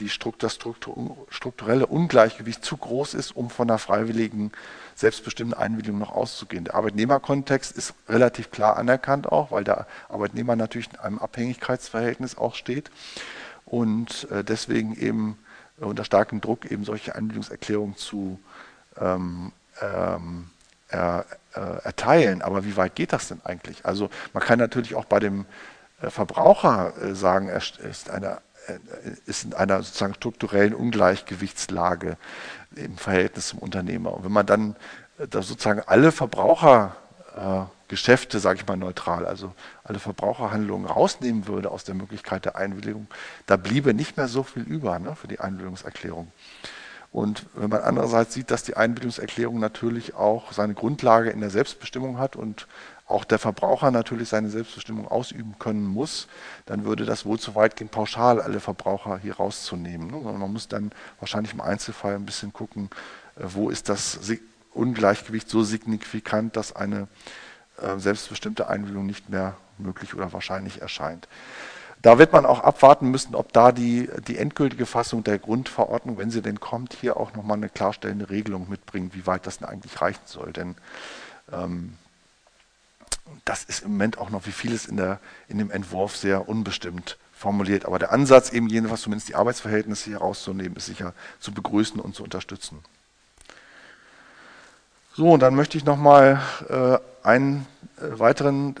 die 0.00 0.08
Struktur, 0.08 0.50
strukturelle 1.30 1.86
Ungleichgewicht 1.86 2.64
zu 2.64 2.76
groß 2.76 3.14
ist, 3.14 3.36
um 3.36 3.50
von 3.50 3.68
einer 3.68 3.78
freiwilligen, 3.78 4.52
selbstbestimmten 4.94 5.54
Einwilligung 5.54 5.98
noch 5.98 6.12
auszugehen. 6.12 6.64
Der 6.64 6.74
Arbeitnehmerkontext 6.74 7.76
ist 7.76 7.94
relativ 8.08 8.50
klar 8.50 8.76
anerkannt 8.76 9.30
auch, 9.30 9.50
weil 9.50 9.64
der 9.64 9.86
Arbeitnehmer 10.08 10.56
natürlich 10.56 10.90
in 10.92 10.98
einem 10.98 11.18
Abhängigkeitsverhältnis 11.18 12.36
auch 12.36 12.54
steht 12.54 12.90
und 13.64 14.28
äh, 14.30 14.42
deswegen 14.42 14.96
eben 14.96 15.38
unter 15.76 16.04
starkem 16.04 16.40
Druck 16.40 16.70
eben 16.70 16.84
solche 16.84 17.14
Einwilligungserklärungen 17.14 17.96
zu 17.96 18.40
ähm, 19.00 19.52
ähm, 19.80 20.50
er, 20.88 21.26
äh, 21.54 21.84
erteilen. 21.84 22.42
Aber 22.42 22.64
wie 22.64 22.76
weit 22.76 22.94
geht 22.94 23.12
das 23.12 23.28
denn 23.28 23.40
eigentlich? 23.44 23.84
Also 23.86 24.10
man 24.32 24.42
kann 24.42 24.58
natürlich 24.58 24.94
auch 24.94 25.04
bei 25.04 25.20
dem 25.20 25.46
äh, 26.00 26.10
Verbraucher 26.10 26.92
äh, 27.00 27.14
sagen, 27.14 27.48
er 27.48 27.62
ist 27.88 28.10
eine 28.10 28.38
ist 29.26 29.44
in 29.44 29.54
einer 29.54 29.82
sozusagen 29.82 30.14
strukturellen 30.14 30.74
Ungleichgewichtslage 30.74 32.16
im 32.76 32.96
Verhältnis 32.96 33.48
zum 33.48 33.58
Unternehmer. 33.60 34.14
Und 34.14 34.24
wenn 34.24 34.32
man 34.32 34.46
dann 34.46 34.76
äh, 35.18 35.26
da 35.28 35.42
sozusagen 35.42 35.82
alle 35.86 36.12
Verbrauchergeschäfte, 36.12 38.36
äh, 38.36 38.40
sage 38.40 38.60
ich 38.60 38.66
mal 38.66 38.76
neutral, 38.76 39.26
also 39.26 39.54
alle 39.84 39.98
Verbraucherhandlungen 39.98 40.86
rausnehmen 40.86 41.46
würde 41.46 41.70
aus 41.70 41.84
der 41.84 41.94
Möglichkeit 41.94 42.44
der 42.44 42.56
Einwilligung, 42.56 43.06
da 43.46 43.56
bliebe 43.56 43.94
nicht 43.94 44.16
mehr 44.16 44.28
so 44.28 44.42
viel 44.42 44.62
über 44.62 44.98
ne, 44.98 45.16
für 45.16 45.28
die 45.28 45.40
Einwilligungserklärung. 45.40 46.30
Und 47.10 47.46
wenn 47.54 47.70
man 47.70 47.80
andererseits 47.80 48.34
sieht, 48.34 48.50
dass 48.50 48.64
die 48.64 48.76
Einwilligungserklärung 48.76 49.58
natürlich 49.58 50.14
auch 50.14 50.52
seine 50.52 50.74
Grundlage 50.74 51.30
in 51.30 51.40
der 51.40 51.50
Selbstbestimmung 51.50 52.18
hat 52.18 52.36
und 52.36 52.66
auch 53.06 53.24
der 53.24 53.38
Verbraucher 53.38 53.90
natürlich 53.90 54.28
seine 54.28 54.50
Selbstbestimmung 54.50 55.08
ausüben 55.08 55.56
können 55.58 55.86
muss, 55.86 56.28
dann 56.66 56.84
würde 56.84 57.06
das 57.06 57.24
wohl 57.24 57.38
zu 57.38 57.54
weit 57.54 57.76
gehen, 57.76 57.88
pauschal 57.88 58.40
alle 58.40 58.60
Verbraucher 58.60 59.18
hier 59.18 59.36
rauszunehmen. 59.36 60.08
Ne? 60.08 60.16
Man 60.18 60.52
muss 60.52 60.68
dann 60.68 60.92
wahrscheinlich 61.18 61.54
im 61.54 61.62
Einzelfall 61.62 62.14
ein 62.14 62.26
bisschen 62.26 62.52
gucken, 62.52 62.90
äh, 63.36 63.44
wo 63.44 63.70
ist 63.70 63.88
das 63.88 64.20
Ungleichgewicht 64.74 65.48
so 65.48 65.62
signifikant, 65.62 66.56
dass 66.56 66.76
eine 66.76 67.08
äh, 67.80 67.98
selbstbestimmte 67.98 68.68
Einwilligung 68.68 69.06
nicht 69.06 69.30
mehr 69.30 69.56
möglich 69.78 70.14
oder 70.14 70.32
wahrscheinlich 70.34 70.82
erscheint. 70.82 71.28
Da 72.02 72.18
wird 72.18 72.32
man 72.32 72.46
auch 72.46 72.60
abwarten 72.60 73.10
müssen, 73.10 73.34
ob 73.34 73.52
da 73.52 73.72
die, 73.72 74.08
die 74.28 74.38
endgültige 74.38 74.86
Fassung 74.86 75.24
der 75.24 75.38
Grundverordnung, 75.38 76.16
wenn 76.16 76.30
sie 76.30 76.42
denn 76.42 76.60
kommt, 76.60 76.94
hier 76.94 77.16
auch 77.16 77.34
nochmal 77.34 77.56
eine 77.56 77.68
klarstellende 77.68 78.30
Regelung 78.30 78.68
mitbringt, 78.68 79.14
wie 79.14 79.26
weit 79.26 79.46
das 79.46 79.58
denn 79.58 79.68
eigentlich 79.68 80.00
reichen 80.00 80.22
soll. 80.24 80.52
Denn 80.52 80.76
ähm, 81.52 81.94
das 83.44 83.64
ist 83.64 83.82
im 83.82 83.92
Moment 83.92 84.18
auch 84.18 84.30
noch 84.30 84.46
wie 84.46 84.52
vieles 84.52 84.86
in, 84.86 84.96
der, 84.96 85.18
in 85.48 85.58
dem 85.58 85.70
Entwurf 85.70 86.16
sehr 86.16 86.48
unbestimmt 86.48 87.18
formuliert. 87.36 87.84
Aber 87.84 87.98
der 87.98 88.12
Ansatz, 88.12 88.50
eben 88.50 88.68
jedenfalls 88.68 89.02
zumindest 89.02 89.28
die 89.28 89.34
Arbeitsverhältnisse 89.34 90.10
hier 90.10 90.18
rauszunehmen, 90.18 90.76
ist 90.76 90.86
sicher 90.86 91.14
zu 91.40 91.52
begrüßen 91.52 92.00
und 92.00 92.14
zu 92.14 92.24
unterstützen. 92.24 92.80
So, 95.14 95.32
und 95.32 95.40
dann 95.40 95.54
möchte 95.54 95.76
ich 95.76 95.84
nochmal 95.84 96.40
äh, 96.68 97.26
einen 97.26 97.66
äh, 97.96 98.18
weiteren, 98.18 98.76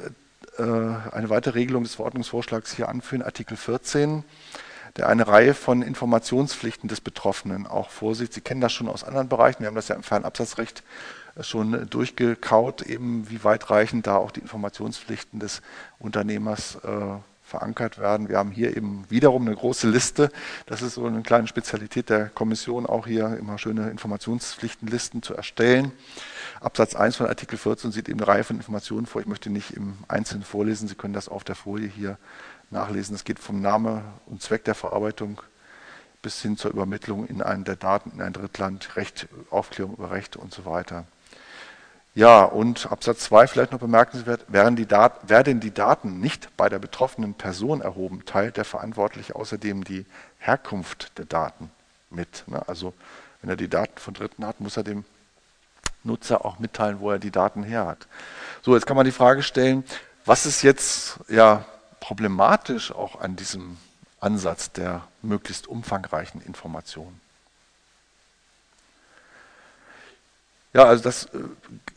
eine 0.58 1.30
weitere 1.30 1.54
Regelung 1.54 1.84
des 1.84 1.94
Verordnungsvorschlags 1.94 2.74
hier 2.74 2.88
anführen, 2.88 3.22
Artikel 3.22 3.56
14, 3.56 4.24
der 4.96 5.08
eine 5.08 5.28
Reihe 5.28 5.54
von 5.54 5.82
Informationspflichten 5.82 6.88
des 6.88 7.00
Betroffenen 7.00 7.66
auch 7.66 7.90
vorsieht. 7.90 8.32
Sie 8.32 8.40
kennen 8.40 8.60
das 8.60 8.72
schon 8.72 8.88
aus 8.88 9.04
anderen 9.04 9.28
Bereichen, 9.28 9.60
wir 9.60 9.68
haben 9.68 9.76
das 9.76 9.88
ja 9.88 9.94
im 9.94 10.02
Fernabsatzrecht 10.02 10.82
schon 11.40 11.88
durchgekaut, 11.88 12.82
eben 12.82 13.30
wie 13.30 13.44
weitreichend 13.44 14.06
da 14.06 14.16
auch 14.16 14.32
die 14.32 14.40
Informationspflichten 14.40 15.38
des 15.38 15.62
Unternehmers 15.98 16.76
äh, 16.84 17.18
verankert 17.48 17.98
werden. 17.98 18.28
Wir 18.28 18.36
haben 18.36 18.50
hier 18.50 18.76
eben 18.76 19.04
wiederum 19.08 19.46
eine 19.46 19.56
große 19.56 19.88
Liste. 19.88 20.30
Das 20.66 20.82
ist 20.82 20.94
so 20.94 21.06
eine 21.06 21.22
kleine 21.22 21.46
Spezialität 21.46 22.10
der 22.10 22.26
Kommission, 22.28 22.86
auch 22.86 23.06
hier 23.06 23.36
immer 23.38 23.58
schöne 23.58 23.88
Informationspflichtenlisten 23.90 25.22
zu 25.22 25.34
erstellen. 25.34 25.92
Absatz 26.60 26.94
1 26.94 27.16
von 27.16 27.26
Artikel 27.26 27.58
14 27.58 27.90
sieht 27.90 28.08
eben 28.08 28.20
eine 28.20 28.28
Reihe 28.28 28.44
von 28.44 28.56
Informationen 28.56 29.06
vor. 29.06 29.22
Ich 29.22 29.26
möchte 29.26 29.48
nicht 29.50 29.72
im 29.72 29.96
Einzelnen 30.08 30.44
vorlesen. 30.44 30.88
Sie 30.88 30.94
können 30.94 31.14
das 31.14 31.28
auf 31.28 31.42
der 31.42 31.54
Folie 31.54 31.88
hier 31.88 32.18
nachlesen. 32.70 33.14
Es 33.14 33.24
geht 33.24 33.38
vom 33.38 33.62
Name 33.62 34.04
und 34.26 34.42
Zweck 34.42 34.64
der 34.64 34.74
Verarbeitung 34.74 35.40
bis 36.20 36.42
hin 36.42 36.56
zur 36.56 36.72
Übermittlung 36.72 37.26
in 37.26 37.40
einen 37.40 37.64
der 37.64 37.76
Daten 37.76 38.10
in 38.10 38.20
ein 38.20 38.32
Drittland, 38.32 38.96
Recht, 38.96 39.28
Aufklärung 39.50 39.94
über 39.94 40.10
Rechte 40.10 40.38
und 40.38 40.52
so 40.52 40.64
weiter. 40.64 41.06
Ja, 42.18 42.42
und 42.42 42.90
Absatz 42.90 43.20
2 43.20 43.46
vielleicht 43.46 43.70
noch 43.70 43.78
bemerkenswert, 43.78 44.44
werden 44.48 44.74
die, 44.74 44.86
Dat 44.86 45.28
werden 45.28 45.60
die 45.60 45.72
Daten 45.72 46.18
nicht 46.18 46.48
bei 46.56 46.68
der 46.68 46.80
betroffenen 46.80 47.34
Person 47.34 47.80
erhoben, 47.80 48.24
teilt 48.26 48.56
der 48.56 48.64
Verantwortliche 48.64 49.36
außerdem 49.36 49.84
die 49.84 50.04
Herkunft 50.40 51.16
der 51.16 51.26
Daten 51.26 51.70
mit. 52.10 52.42
Ne? 52.48 52.60
Also 52.66 52.92
wenn 53.40 53.50
er 53.50 53.54
die 53.54 53.68
Daten 53.68 53.96
von 54.00 54.14
Dritten 54.14 54.44
hat, 54.44 54.58
muss 54.58 54.76
er 54.76 54.82
dem 54.82 55.04
Nutzer 56.02 56.44
auch 56.44 56.58
mitteilen, 56.58 56.98
wo 56.98 57.12
er 57.12 57.20
die 57.20 57.30
Daten 57.30 57.62
her 57.62 57.86
hat. 57.86 58.08
So, 58.62 58.74
jetzt 58.74 58.86
kann 58.86 58.96
man 58.96 59.06
die 59.06 59.12
Frage 59.12 59.44
stellen, 59.44 59.84
was 60.24 60.44
ist 60.44 60.62
jetzt 60.62 61.20
ja 61.28 61.66
problematisch 62.00 62.90
auch 62.90 63.20
an 63.20 63.36
diesem 63.36 63.76
Ansatz 64.18 64.72
der 64.72 65.02
möglichst 65.22 65.68
umfangreichen 65.68 66.40
Informationen? 66.40 67.20
Ja, 70.74 70.84
also 70.84 71.02
das 71.02 71.28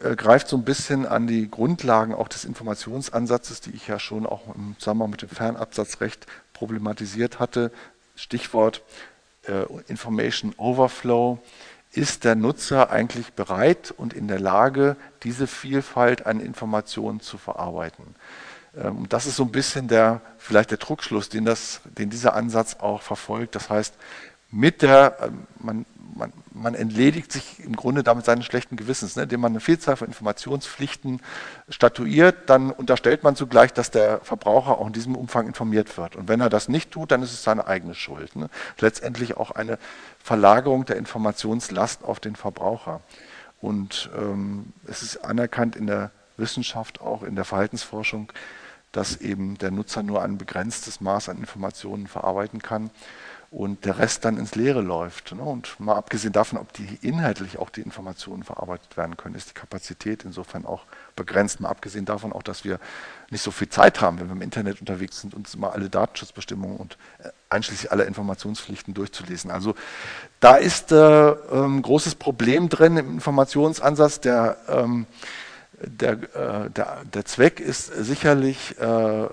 äh, 0.02 0.16
greift 0.16 0.48
so 0.48 0.56
ein 0.56 0.64
bisschen 0.64 1.06
an 1.06 1.28
die 1.28 1.50
Grundlagen 1.50 2.14
auch 2.14 2.28
des 2.28 2.46
Informationsansatzes, 2.46 3.62
die 3.62 3.72
ich 3.72 3.88
ja 3.88 4.00
schon 4.00 4.26
auch 4.26 4.56
im 4.56 4.76
Zusammenhang 4.80 5.12
mit 5.12 5.22
dem 5.22 5.30
Fernabsatzrecht 5.30 6.26
problematisiert 6.54 7.40
hatte. 7.40 7.72
Stichwort 8.16 8.82
äh, 9.48 9.66
Information 9.88 10.54
Overflow. 10.58 11.40
Ist 11.94 12.24
der 12.24 12.36
Nutzer 12.36 12.90
eigentlich 12.90 13.34
bereit 13.34 13.94
und 13.98 14.14
in 14.14 14.30
der 14.30 14.40
Lage, 14.40 14.96
diese 15.24 15.46
Vielfalt 15.46 16.26
an 16.26 16.40
Informationen 16.40 17.20
zu 17.20 17.38
verarbeiten? 17.38 18.16
Ähm, 18.78 19.08
das 19.10 19.26
ist 19.26 19.36
so 19.36 19.44
ein 19.44 19.52
bisschen 19.52 19.90
der, 19.90 20.22
vielleicht 20.38 20.72
der 20.72 20.78
Druckschluss, 20.78 21.28
den, 21.28 21.44
das, 21.44 21.82
den 21.84 22.10
dieser 22.10 22.34
Ansatz 22.34 22.78
auch 22.80 23.02
verfolgt. 23.02 23.56
Das 23.56 23.70
heißt, 23.70 23.94
mit 24.52 24.82
der, 24.82 25.18
ähm, 25.22 25.48
man, 25.60 25.86
man, 26.22 26.34
man 26.54 26.76
entledigt 26.76 27.32
sich 27.32 27.60
im 27.66 27.76
Grunde 27.76 28.04
damit 28.04 28.26
seines 28.26 28.46
schlechten 28.46 28.76
Gewissens, 28.76 29.16
ne? 29.16 29.24
indem 29.24 29.42
man 29.42 29.54
eine 29.54 29.60
Vielzahl 29.60 29.96
von 29.96 30.08
Informationspflichten 30.08 31.20
statuiert, 31.68 32.48
dann 32.50 32.70
unterstellt 32.70 33.24
man 33.24 33.36
zugleich, 33.36 33.74
dass 33.74 33.90
der 33.90 34.20
Verbraucher 34.20 34.78
auch 34.78 34.86
in 34.86 34.94
diesem 34.94 35.16
Umfang 35.16 35.48
informiert 35.48 35.98
wird. 35.98 36.16
Und 36.16 36.28
wenn 36.28 36.40
er 36.40 36.50
das 36.50 36.70
nicht 36.70 36.92
tut, 36.92 37.12
dann 37.12 37.24
ist 37.24 37.34
es 37.34 37.44
seine 37.44 37.66
eigene 37.66 37.96
Schuld. 37.96 38.36
Ne? 38.36 38.50
Letztendlich 38.80 39.36
auch 39.36 39.52
eine 39.52 39.80
Verlagerung 40.24 40.86
der 40.86 40.98
Informationslast 40.98 42.04
auf 42.04 42.20
den 42.20 42.36
Verbraucher. 42.36 43.02
Und 43.60 44.10
ähm, 44.16 44.74
es 44.86 45.02
ist 45.02 45.26
anerkannt 45.26 45.76
in 45.76 45.88
der 45.88 46.12
Wissenschaft, 46.38 47.02
auch 47.02 47.24
in 47.24 47.36
der 47.36 47.46
Verhaltensforschung, 47.46 48.32
dass 48.92 49.18
eben 49.18 49.58
der 49.58 49.72
Nutzer 49.72 50.04
nur 50.04 50.22
ein 50.22 50.38
begrenztes 50.38 51.02
Maß 51.02 51.30
an 51.30 51.38
Informationen 51.38 52.06
verarbeiten 52.06 52.62
kann 52.62 52.92
und 53.52 53.84
der 53.84 54.00
Rest 54.00 54.24
dann 54.24 54.38
ins 54.38 54.56
Leere 54.56 54.80
läuft. 54.80 55.36
Ne? 55.36 55.42
Und 55.42 55.78
mal 55.78 55.96
abgesehen 55.96 56.32
davon, 56.32 56.58
ob 56.58 56.72
die 56.72 56.98
inhaltlich 57.02 57.60
auch 57.60 57.70
die 57.70 57.82
Informationen 57.82 58.44
verarbeitet 58.44 58.96
werden 58.96 59.18
können, 59.18 59.36
ist 59.36 59.50
die 59.50 59.54
Kapazität 59.54 60.24
insofern 60.24 60.66
auch 60.66 60.86
begrenzt. 61.18 61.60
Mal 61.60 61.68
abgesehen 61.68 62.06
davon 62.06 62.32
auch, 62.32 62.44
dass 62.44 62.64
wir 62.64 62.80
nicht 63.30 63.42
so 63.42 63.52
viel 63.52 63.68
Zeit 63.68 64.00
haben, 64.00 64.22
wenn 64.22 64.28
wir 64.28 64.36
im 64.38 64.42
Internet 64.42 64.80
unterwegs 64.80 65.20
sind, 65.20 65.34
uns 65.34 65.58
mal 65.58 65.70
alle 65.70 65.90
Datenschutzbestimmungen 65.90 66.78
und 66.78 66.98
äh, 67.20 67.30
einschließlich 67.50 67.92
aller 67.92 68.06
Informationspflichten 68.06 68.94
durchzulesen. 68.94 69.52
Also 69.52 69.76
da 70.40 70.56
ist 70.56 70.94
äh, 70.94 70.96
ein 70.96 71.36
ähm, 71.52 71.82
großes 71.82 72.16
Problem 72.16 72.70
drin 72.70 72.96
im 72.96 73.16
Informationsansatz, 73.16 74.22
der 74.22 74.58
ähm, 74.70 75.08
der, 75.84 76.12
äh, 76.14 76.70
der, 76.70 77.02
der, 77.12 77.26
Zweck 77.26 77.60
ist 77.60 77.88
sicherlich 77.88 78.80
äh, 78.80 79.28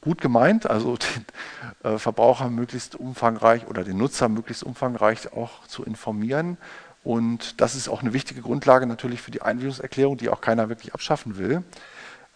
gut 0.00 0.20
gemeint, 0.20 0.68
also 0.68 0.96
den 0.96 1.92
äh, 1.92 1.98
Verbraucher 1.98 2.50
möglichst 2.50 2.94
umfangreich 2.94 3.66
oder 3.66 3.84
den 3.84 3.96
Nutzer 3.96 4.28
möglichst 4.28 4.62
umfangreich 4.62 5.32
auch 5.32 5.66
zu 5.66 5.84
informieren. 5.84 6.56
Und 7.04 7.60
das 7.60 7.74
ist 7.74 7.88
auch 7.88 8.02
eine 8.02 8.12
wichtige 8.12 8.42
Grundlage 8.42 8.86
natürlich 8.86 9.22
für 9.22 9.30
die 9.30 9.42
Einwilligungserklärung, 9.42 10.16
die 10.16 10.28
auch 10.28 10.40
keiner 10.40 10.68
wirklich 10.68 10.94
abschaffen 10.94 11.38
will. 11.38 11.62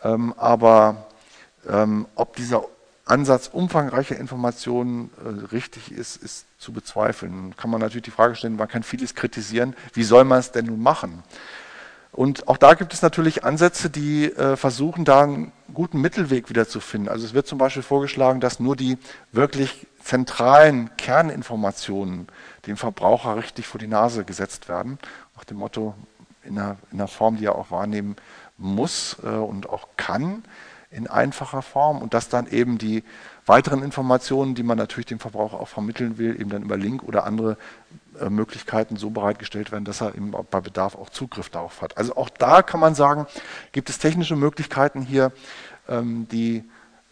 Ähm, 0.02 0.34
aber 0.36 1.06
ähm, 1.68 2.06
ob 2.14 2.36
dieser 2.36 2.64
Ansatz 3.04 3.48
umfangreicher 3.48 4.16
Informationen 4.16 5.10
äh, 5.24 5.46
richtig 5.52 5.92
ist, 5.92 6.16
ist 6.16 6.46
zu 6.58 6.72
bezweifeln. 6.72 7.54
Kann 7.56 7.70
man 7.70 7.80
natürlich 7.80 8.04
die 8.04 8.10
Frage 8.10 8.36
stellen, 8.36 8.56
man 8.56 8.68
kann 8.68 8.82
vieles 8.82 9.14
kritisieren, 9.14 9.74
wie 9.92 10.04
soll 10.04 10.24
man 10.24 10.38
es 10.38 10.52
denn 10.52 10.66
nun 10.66 10.80
machen? 10.80 11.22
Und 12.12 12.46
auch 12.46 12.58
da 12.58 12.74
gibt 12.74 12.92
es 12.92 13.00
natürlich 13.00 13.42
Ansätze, 13.42 13.88
die 13.88 14.26
äh, 14.26 14.56
versuchen, 14.56 15.06
da 15.06 15.22
einen 15.22 15.50
guten 15.72 15.98
Mittelweg 16.00 16.50
wieder 16.50 16.68
zu 16.68 16.78
finden. 16.78 17.08
Also 17.08 17.24
es 17.24 17.32
wird 17.32 17.46
zum 17.46 17.56
Beispiel 17.56 17.82
vorgeschlagen, 17.82 18.38
dass 18.38 18.60
nur 18.60 18.76
die 18.76 18.98
wirklich 19.32 19.86
zentralen 20.04 20.94
Kerninformationen 20.98 22.28
dem 22.66 22.76
Verbraucher 22.76 23.36
richtig 23.36 23.66
vor 23.66 23.78
die 23.78 23.86
Nase 23.86 24.24
gesetzt 24.24 24.68
werden. 24.68 24.98
Nach 25.36 25.44
dem 25.44 25.56
Motto, 25.56 25.94
in 26.44 26.58
einer, 26.58 26.76
in 26.90 26.98
einer 26.98 27.08
Form, 27.08 27.38
die 27.38 27.46
er 27.46 27.54
auch 27.54 27.70
wahrnehmen 27.70 28.16
muss 28.58 29.16
äh, 29.24 29.28
und 29.28 29.70
auch 29.70 29.88
kann, 29.96 30.44
in 30.90 31.06
einfacher 31.06 31.62
Form. 31.62 32.02
Und 32.02 32.12
dass 32.12 32.28
dann 32.28 32.46
eben 32.46 32.76
die 32.76 33.04
weiteren 33.46 33.82
Informationen, 33.82 34.54
die 34.54 34.62
man 34.62 34.76
natürlich 34.76 35.06
dem 35.06 35.18
Verbraucher 35.18 35.58
auch 35.58 35.68
vermitteln 35.68 36.18
will, 36.18 36.38
eben 36.38 36.50
dann 36.50 36.62
über 36.62 36.76
Link 36.76 37.02
oder 37.04 37.24
andere 37.24 37.56
Möglichkeiten 38.28 38.96
so 38.96 39.10
bereitgestellt 39.10 39.72
werden, 39.72 39.84
dass 39.84 40.00
er 40.00 40.14
eben 40.14 40.32
bei 40.50 40.60
Bedarf 40.60 40.94
auch 40.94 41.10
Zugriff 41.10 41.48
darauf 41.48 41.80
hat. 41.80 41.96
Also 41.96 42.16
auch 42.16 42.28
da 42.28 42.62
kann 42.62 42.80
man 42.80 42.94
sagen, 42.94 43.26
gibt 43.72 43.88
es 43.88 43.98
technische 43.98 44.36
Möglichkeiten 44.36 45.02
hier, 45.02 45.32
ähm, 45.88 46.28
die 46.30 46.64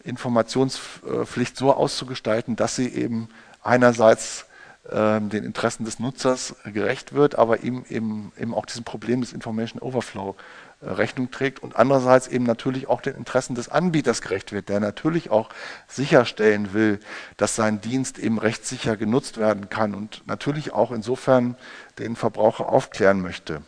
Informationspflicht 0.03 1.57
so 1.57 1.73
auszugestalten, 1.73 2.55
dass 2.55 2.75
sie 2.75 2.87
eben 2.87 3.29
einerseits 3.63 4.45
ähm, 4.89 5.29
den 5.29 5.43
Interessen 5.43 5.85
des 5.85 5.99
Nutzers 5.99 6.55
gerecht 6.65 7.13
wird, 7.13 7.35
aber 7.37 7.61
ihm 7.61 7.85
eben, 7.89 8.31
eben 8.39 8.53
auch 8.53 8.65
diesem 8.65 8.83
Problem 8.83 9.21
des 9.21 9.33
Information 9.33 9.81
Overflow 9.81 10.31
äh, 10.31 10.70
Rechnung 10.81 11.29
trägt 11.29 11.61
und 11.61 11.75
andererseits 11.75 12.27
eben 12.27 12.43
natürlich 12.43 12.87
auch 12.87 13.01
den 13.01 13.15
Interessen 13.15 13.55
des 13.55 13.69
Anbieters 13.69 14.21
gerecht 14.21 14.51
wird, 14.51 14.69
der 14.69 14.79
natürlich 14.79 15.29
auch 15.29 15.49
sicherstellen 15.87 16.73
will, 16.73 16.99
dass 17.37 17.55
sein 17.55 17.81
Dienst 17.81 18.17
eben 18.17 18.39
rechtssicher 18.39 18.97
genutzt 18.97 19.37
werden 19.37 19.69
kann 19.69 19.93
und 19.93 20.23
natürlich 20.25 20.73
auch 20.73 20.91
insofern 20.91 21.55
den 21.99 22.15
Verbraucher 22.15 22.69
aufklären 22.69 23.21
möchte. 23.21 23.61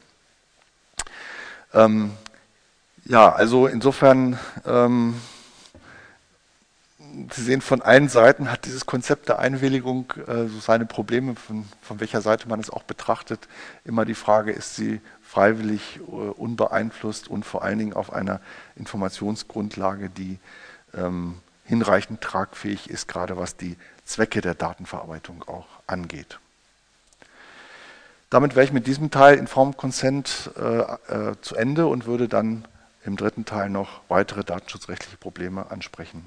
Ähm, 1.74 2.12
ja, 3.06 3.32
also 3.32 3.68
insofern, 3.68 4.40
ähm, 4.66 5.16
Sie 7.32 7.44
sehen, 7.44 7.62
von 7.62 7.84
allen 7.84 8.10
Seiten 8.10 8.50
hat 8.50 8.66
dieses 8.66 8.88
Konzept 8.88 9.30
der 9.30 9.38
Einwilligung 9.38 10.12
äh, 10.26 10.48
so 10.48 10.60
seine 10.60 10.88
Probleme, 10.88 11.36
von, 11.36 11.66
von 11.84 12.00
welcher 12.00 12.22
Seite 12.22 12.50
man 12.50 12.60
es 12.60 12.72
auch 12.72 12.82
betrachtet. 12.82 13.48
Immer 13.86 14.04
die 14.04 14.16
Frage, 14.16 14.52
ist 14.52 14.76
sie 14.76 15.00
freiwillig, 15.34 16.00
äh, 16.00 16.12
unbeeinflusst 16.12 17.28
und 17.28 17.44
vor 17.44 17.64
allen 17.64 17.80
Dingen 17.80 17.94
auf 17.94 18.14
einer 18.14 18.40
Informationsgrundlage, 18.76 20.12
die 20.12 20.38
ähm, 20.94 21.40
hinreichend 21.66 22.22
tragfähig 22.22 22.88
ist, 22.92 23.08
gerade 23.08 23.36
was 23.36 23.58
die 23.58 23.76
Zwecke 24.06 24.42
der 24.42 24.54
Datenverarbeitung 24.54 25.42
auch 25.48 25.66
angeht. 25.88 26.38
Damit 28.30 28.56
wäre 28.56 28.66
ich 28.66 28.74
mit 28.74 28.86
diesem 28.86 29.10
Teil 29.10 29.38
Informed 29.38 29.76
Consent 29.78 30.52
äh, 30.56 30.82
äh, 30.82 31.36
zu 31.42 31.56
Ende 31.56 31.88
und 31.88 32.06
würde 32.06 32.28
dann 32.28 32.68
im 33.04 33.18
dritten 33.18 33.46
Teil 33.46 33.72
noch 33.72 34.02
weitere 34.10 34.44
datenschutzrechtliche 34.44 35.18
Probleme 35.18 35.72
ansprechen. 35.72 36.24